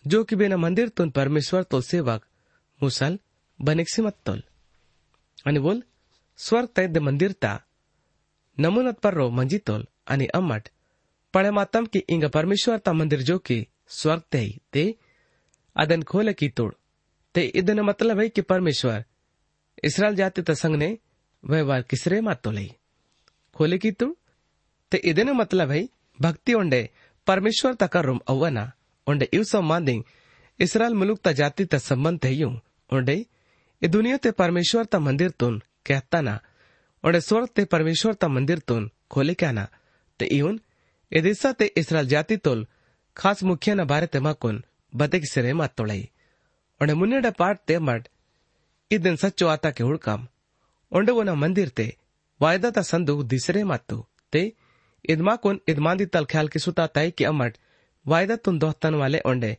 જો 0.05 0.19
કે 0.27 0.35
બેના 0.41 0.63
મંદિર 0.63 0.89
તું 0.97 1.13
પરમેશ્વર 1.17 1.63
તો 1.71 1.77
સેવક 1.89 2.21
મુસલ 2.81 3.13
બનેક્સી 3.59 4.05
મત્તોલ 4.07 4.41
बोल 5.46 5.78
स्वर 6.38 6.62
સ્વર્ગ 6.62 6.68
તૈદ 6.68 6.96
મંદિરતા 6.98 7.50
નમૂનત 8.58 8.98
પર્રો 9.00 9.24
મંજીતોલ 9.30 9.82
અને 10.06 10.26
અમટ 10.34 10.66
પણ 11.34 11.50
मातम 11.56 11.84
की 11.92 12.00
इंग 12.08 12.24
परमेश्वर 12.36 12.78
ता 12.78 12.92
मंदिर 12.92 13.20
जो 13.22 13.38
કે 13.38 13.58
સ્વર્ગ 13.88 14.22
તે 14.30 14.42
ते 14.72 14.84
अदन 15.76 16.02
खोल 16.02 16.32
की 16.32 16.48
तोड़, 16.48 16.72
ते 17.34 17.42
इदन 17.60 17.80
मतलब 17.80 18.20
है 18.20 18.28
कि 18.28 18.42
परमेश्वर, 18.42 19.04
इसराइल 19.84 20.14
जाति 20.16 20.42
तसंग 20.42 20.74
ने 20.76 20.88
व्यवहार 21.44 21.82
किसरे 21.82 22.20
मातो 22.20 22.50
लई 22.50 22.70
खोले 23.56 23.78
की 23.78 23.90
तोड़, 23.92 24.12
ते 24.92 24.96
इदन 24.96 25.30
मतलब 25.30 25.70
है, 25.70 25.88
भक्ति 26.18 26.54
ओंडे 26.54 26.82
परमेश्वर 27.26 27.74
तक 27.74 27.96
रुम 27.96 28.20
अवना 28.28 28.64
ओंडे 29.06 29.28
इव 29.32 29.44
सब 29.44 29.62
मांदिंग 29.62 30.02
इसराइल 30.60 30.94
मुलुक 30.94 31.18
ता 31.18 31.32
जाति 31.32 31.64
ता 31.64 31.78
संबंध 31.78 32.24
है 32.24 32.34
यूँ, 32.34 32.54
ओंडे 32.90 33.16
ए 33.82 33.88
दुनिया 33.88 34.16
ते 34.24 34.30
परमेश्वर 34.42 34.84
ता 34.92 34.98
मंदिर 34.98 35.30
तुन 35.40 35.60
कहता 35.86 36.20
ना 36.20 36.38
और 37.04 37.18
स्वर्ग 37.26 37.48
ते 37.56 37.64
परमेश्वर 37.74 38.14
ता 38.22 38.28
मंदिर 38.28 38.58
तुन 38.68 38.90
खोले 39.10 39.34
क्या 39.42 39.50
ना 39.58 39.66
ते 40.20 40.26
इवन 40.38 40.60
दिशा 41.12 41.52
ते 41.60 41.66
इसराइल 41.82 42.08
जाति 42.08 42.36
तोल 42.46 42.66
खास 43.16 43.42
मुखिया 43.50 43.74
न 43.74 43.84
बारे 43.92 44.06
ते 44.14 44.20
माकुन 44.26 44.62
बतेक 44.92 45.26
सिरे 45.32 45.52
मात 45.60 45.74
तोड़ाई 45.76 46.08
और 46.80 46.94
मुन्नेडा 46.94 47.30
पाठ 47.38 47.60
ते 47.66 47.78
मट 47.88 48.08
ई 48.90 48.98
दिन 49.06 49.16
सच्चो 49.22 49.46
आता 49.54 49.70
के 49.78 49.84
हुड़काम 49.84 50.26
ओंडे 50.92 51.12
वो 51.12 51.22
न 51.22 51.36
मंदिर 51.44 51.68
ते 51.80 51.86
वायदा 52.40 52.70
ता 52.78 52.82
संदूक 52.90 53.24
दिसरे 53.34 53.62
मातु 53.70 53.98
ते 54.32 54.42
इदमाकुन 55.14 55.60
इदमांदी 55.68 56.06
तल 56.14 56.24
ख्याल 56.32 56.48
की 56.54 56.58
सुता 56.66 56.86
ताई 56.98 57.10
कि 57.18 57.24
अमट 57.30 57.58
वायदा 58.06 58.36
तुन 58.44 58.58
दोहतन 58.64 58.94
वाले 59.02 59.20
ओंडे 59.32 59.56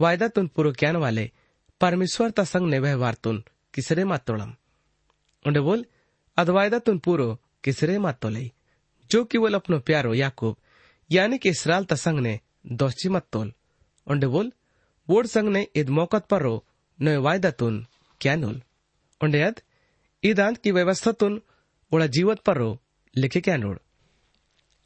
वायदा 0.00 0.28
तुन 0.36 0.46
पुरुक्यान 0.56 0.96
वाले 1.04 1.30
परमेश्वर 1.82 2.30
ता 2.30 2.44
संग 2.44 2.68
ने 2.70 2.78
व्यवहार 2.78 3.14
तुन 3.24 3.42
किसरे 3.74 4.04
मात 4.10 4.24
तोड़म 4.26 4.50
ओंडे 5.44 5.60
बोल 5.68 5.84
अद 6.36 6.50
वायदा 6.56 6.78
तुन 6.86 6.98
पूरो 7.04 7.26
किसरे 7.64 7.98
मात 8.04 8.18
तोले 8.22 8.44
जो 9.10 9.24
कि 9.30 9.38
बोल 9.38 9.54
अपनो 9.54 9.78
प्यारो 9.88 10.14
याकूब 10.14 10.56
यानी 11.10 11.38
कि 11.38 11.48
इसराइल 11.48 11.86
संग 11.96 12.18
ने 12.26 12.38
दोस्ती 12.82 13.08
मत 13.14 13.26
तोल 13.32 13.52
ओंडे 14.06 14.26
बोल 14.34 14.52
वोड 15.08 15.26
संग 15.26 15.48
ने 15.52 15.66
इद 15.76 15.88
मौकत 15.98 16.26
पर 16.30 16.42
रो 16.42 16.54
नो 16.98 17.20
वायदा 17.22 17.50
तुन 17.60 17.86
क्या 18.20 18.36
नोल 18.36 18.60
ओंडे 19.20 19.40
अद 19.42 19.60
इदांत 20.22 20.58
की 20.64 20.70
व्यवस्था 20.72 21.12
तुन 21.20 21.40
ओड़ा 21.92 22.06
जीवत 22.16 22.40
पर 22.46 22.56
रो 22.56 22.70
लिखे 23.14 23.40
क्या 23.40 23.56
नोड़ 23.56 23.76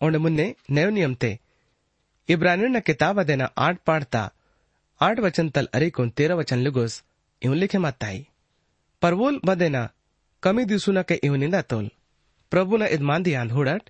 उन्हें 0.01 0.21
मुन्ने 0.23 0.47
नयो 0.71 0.91
नियम 0.91 1.15
ते 1.23 1.39
इब्रानियों 2.29 2.71
न 2.71 2.81
किताब 2.81 3.23
देना 3.23 3.51
आठ 3.67 3.79
पाठता 3.87 4.23
आठ 5.01 5.21
वचन 5.21 5.49
तल 5.49 5.67
अरे 5.73 5.85
अरेकून 5.85 6.09
तेरा 6.09 6.35
वचन 6.35 6.59
लुगोस 6.59 7.05
इवन 7.43 7.57
लिखे 7.57 7.79
माताई 7.79 8.27
परवोल 9.03 9.41
बदेना 9.45 9.91
कमी 10.43 10.65
दिसूना 10.65 11.03
के 11.03 11.15
इवन 11.15 11.43
इंदा 11.43 11.63
तोल। 11.63 11.91
प्रभु 12.51 12.71
प्रभुना 12.71 12.87
इदमान 12.87 13.23
दिया 13.23 13.43
हुडट, 13.43 13.83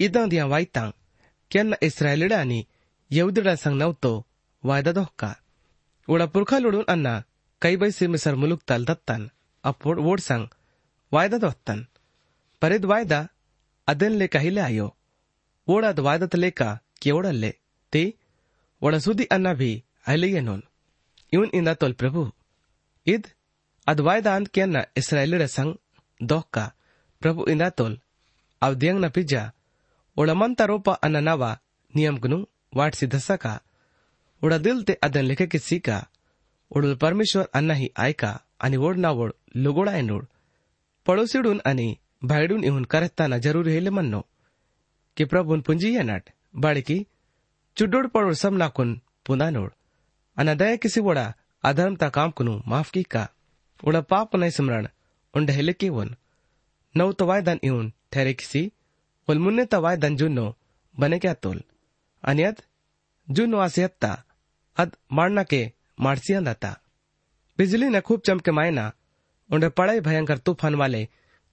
इदा 0.00 0.26
दिया 0.26 0.46
वायतांग 0.46 0.92
केन्ना 1.50 1.76
इस्रायलिडानी 1.82 2.66
यहुदीडा 3.12 3.54
संग 3.54 3.82
नव 3.82 3.92
तो 4.02 4.26
वायदा 4.64 4.92
दोहका 4.92 5.36
उडा 6.08 6.26
पुरखा 6.26 6.58
लुडून 6.58 6.84
अन्ना, 6.88 7.22
कई 7.62 7.76
बैसे 7.76 8.08
मिसर 8.08 8.34
मुलुक 8.34 8.62
तल 8.68 8.84
दत्तन 8.84 9.30
अपोड 9.64 9.98
वोड 9.98 10.20
संग 10.20 10.48
वायदा 11.12 11.38
दोहतन 11.38 11.86
परिद 12.62 12.84
वायदा 12.84 13.28
अदन 13.88 14.12
ले 14.12 14.26
कही 14.26 14.50
ले 14.50 14.60
आयो। 14.60 14.94
ओडाद 15.68 16.00
वायदत 16.00 16.36
लेका 16.36 16.78
केवडल 17.02 17.34
ले, 17.34 17.54
ते, 17.92 18.14
वड़ा 18.82 18.98
सुधी 18.98 19.24
अन्ना 19.24 19.54
भी 19.54 19.84
ಅಲ್ಲಿಗೆ 20.07 20.41
ನೋನ್ 20.49 20.63
ಇವನ್ 21.33 21.51
ಇಂದ 21.59 21.71
ತೋಲ್ 21.81 21.95
ಪ್ರಭು 22.01 22.23
ಇದ್ 23.07 23.27
ಅದ್ 23.87 24.01
ವಾಯ್ದ 24.07 24.27
ಅಂತ್ 24.37 24.51
ಕೆನ್ನ 24.55 24.77
ಇಸ್ರಾಯೇಲಿರ 24.99 25.45
ಸಂಗ್ 25.57 25.75
ದೋಕ್ಕ 26.19 26.57
ಪ್ರಭು 27.21 27.43
ಇಂದ 27.53 27.65
ತೋಲ್ 27.79 27.97
ಅವ್ 28.61 28.75
ದಿಯಂಗ್ 28.81 29.01
ನ 29.05 29.09
ಪಿಜ್ಜಾ 29.17 29.43
ಒಳ 30.17 30.31
ಮಂತ 30.41 30.61
ರೋಪ 30.71 30.89
ಅನ್ನ 31.05 31.19
ನವ 31.29 31.43
ನಿಯಮ್ಗನು 31.93 32.39
ವಾಟ್ 32.75 32.97
ಸಿದ್ಧಸಕ 33.01 33.45
ಒಡ 34.41 34.53
ದಿಲ್ 34.65 34.81
ते 34.87 34.93
ಅದನ್ 35.05 35.27
ಲೆಖಕ್ಕೆ 35.31 35.59
ಸೀಕ 35.67 35.89
ಒಡಲ್ 36.71 36.95
ಪರಮೇಶ್ವರ್ 36.97 37.49
ಅನ್ನ 37.53 37.71
ಹಿ 37.81 37.87
ಆಯ್ಕ 37.97 38.23
आणि 38.63 38.77
ओढ 38.77 38.97
ना 38.97 39.09
ओढ 39.11 39.31
लुगोडा 39.55 39.93
एंडोड 39.95 40.25
पडोसीडून 41.05 41.57
आणि 41.65 41.87
भायडून 42.21 42.63
येऊन 42.63 42.83
करताना 42.91 43.37
जरूर 43.37 43.67
हेले 43.67 43.89
म्हणनो 43.89 44.21
की 45.17 45.23
प्रभून 45.25 45.61
पुंजी 45.61 45.89
येनाट 45.93 46.29
बाळकी 46.63 46.97
चुड्डोड 47.77 48.07
पडोड 48.07 48.33
सम 48.33 48.55
नाकून 48.57 48.93
पुन्हा 49.25 49.49
नोड 49.49 49.69
अन 50.38 50.54
दया 50.54 50.76
किसी 50.82 51.00
वडा 51.00 51.26
अधर्मता 51.64 52.08
काम 52.16 52.30
कुनु 52.38 52.52
माफ़ 52.70 52.90
की 52.94 53.02
का 53.12 53.26
उडा 53.88 54.00
पाप 54.10 54.36
नाही 54.36 54.50
स्मरण 54.50 54.86
उंड 55.34 55.50
हेले 55.56 55.72
की 55.80 55.88
वन 55.96 56.14
नऊ 56.94 57.12
तो 57.18 57.26
वायदान 57.26 57.58
येऊन 57.64 57.92
ठेरे 58.12 58.32
किसी 58.40 58.62
वल 59.28 59.38
मुन्ने 59.44 59.64
ता 59.72 59.78
वायदान 59.86 60.16
जुन्नो 60.20 60.46
बने 60.94 61.18
क्या 61.24 61.34
तोल 61.44 61.58
आणि 62.24 62.42
अद 62.50 62.62
जुन्नो 63.28 63.58
आसे 63.66 63.82
हत्ता 63.84 64.12
अद 64.76 64.96
मारना 65.18 65.42
के 65.50 65.60
मारसी 66.00 66.34
अंदाता 66.34 66.70
बिजली 67.58 67.88
ने 67.94 68.00
खूब 68.06 68.20
चमके 68.26 68.50
मायना 68.58 68.84
उंडे 69.50 69.68
पड़ाई 69.78 70.00
भयंकर 70.06 70.38
तूफ़ान 70.46 70.74
वाले 70.82 71.02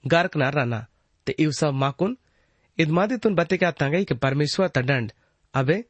गारक 0.04 0.38
ना 0.38 0.50
राना 0.58 0.86
ते 1.28 1.36
इव 1.43 1.52
सब 1.60 1.74
माकुन 1.84 2.17
इदमादी 2.78 3.17
तुन 3.24 3.36
बते 3.36 3.58
क्या 3.58 3.71
तंगई 3.82 4.04
के 4.06 4.15
परमेश्वर 4.26 4.67
ता 4.76 4.82
दंड 4.89 5.12
अबे 5.54 5.84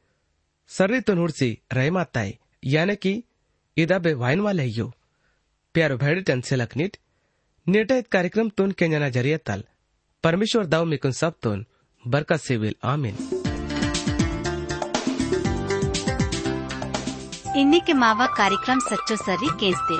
सर्री 0.69 0.99
तुन 1.07 1.17
हुड़सी 1.17 1.51
रह 1.73 1.91
माताई 1.91 2.37
यानी 2.65 2.95
कि 2.95 3.23
इदाबे 3.77 4.13
वाइन 4.13 4.39
वाले 4.39 4.65
यो 4.65 4.91
प्यारो 5.75 5.97
भेड़ 5.97 6.19
टन 6.21 6.41
से 6.41 6.55
लखनीट 6.55 6.97
नेटा 7.67 7.95
इत 7.95 8.07
कार्यक्रम 8.07 8.49
तुन 8.49 8.71
केंजना 8.71 9.09
ज़रिए 9.09 9.37
तल। 9.37 9.63
परमेश्वर 10.23 10.65
दाव 10.65 10.85
मिकुन 10.85 11.11
सब 11.11 11.33
तुन। 11.43 11.65
बरकत 12.07 12.37
से 12.37 12.57
विल, 12.57 12.75
आमीन। 12.83 13.17
इन्हीं 17.57 17.81
के 17.81 17.93
मावा 17.93 18.25
कार्यक्रम 18.27 18.79
सच्चो 18.79 19.15
सर्री 19.15 19.47
केंसते 19.59 19.97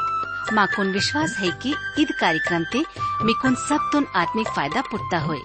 माकुन 0.55 0.91
विश्वास 0.91 1.35
है 1.39 1.51
कि 1.51 1.69
ईद 1.99 2.11
कार्यक्रम 2.19 2.63
ते 2.63 2.79
मिकुन 3.25 3.55
सब 3.55 3.89
तुन 3.93 4.05
आत्मिक 4.15 4.47
फ़ायदा 4.47 4.81
पुटता 4.81 5.19
होए। 5.19 5.39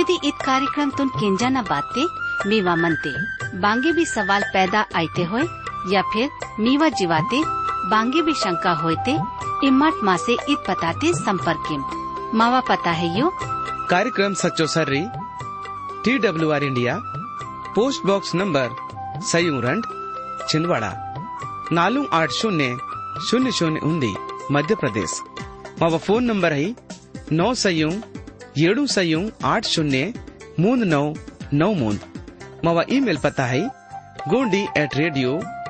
यदि 0.00 0.18
ईद 0.24 0.34
कार्यक्रम 0.44 0.90
तुन 0.90 1.08
केंजा 1.08 1.48
न 1.48 1.62
बाते 1.62 2.04
मेवा 2.48 2.76
मनते 2.76 3.12
बांगे 3.58 3.92
भी 3.92 4.06
सवाल 4.06 4.42
पैदा 4.52 4.80
आते 4.80 5.24
होए 5.24 5.42
या 5.93 6.01
फिर 6.13 6.29
मीवा 6.59 6.89
जीवाते 6.99 7.41
बांगे 7.89 8.21
भी 8.27 8.33
शंका 8.43 8.71
होते 8.83 9.17
इम्मत 9.67 9.99
माँ 10.03 10.17
से 10.17 10.33
ईद 10.51 10.63
पताते 10.67 11.13
संपर्क 11.15 11.63
किम 11.67 11.83
मावा 12.37 12.59
पता 12.69 12.91
है 13.01 13.09
यो 13.19 13.29
कार्यक्रम 13.89 14.33
सच्चो 14.43 14.67
सर्री 14.75 15.03
T 16.05 16.17
W 16.25 16.49
R 16.51 16.63
India 16.63 16.99
post 17.75 18.05
box 18.07 18.35
number 18.35 18.69
सयूरंड 19.31 19.85
Chhindwara 20.49 20.91
ನಾಲ್ಕು 21.77 22.01
ಆಟ್ 22.17 22.33
ಶೂನ್ಯ 22.39 22.65
ಶೂನ್ಯ 23.27 23.51
ಶೂನ್ಯ 23.59 23.79
ಉಂದಿ 23.89 24.11
ಮಧ್ಯಪ್ರದೇಶ್ 24.55 25.15
ಮಾವ 25.79 25.97
ಫೋನ್ 26.07 26.25
ನಂಬರ್ 26.31 26.53
ಹೈ 26.57 26.67
ನौ 27.39 27.47
सयू 27.61 27.87
ಏಳು 28.65 28.83
सयू 28.95 29.19
आठ 29.51 29.63
शून्य 29.71 30.01
मूंद 30.63 30.83
नौ 30.91 31.01
नौ 31.61 31.69
मूंद 31.79 32.01
मावा 32.65 32.83
ईमेल 32.97 33.17
पता 33.25 33.45
है 33.53 33.61
गोंडी 34.31 34.61
एट 34.81 34.91
रेडियो 35.01 35.31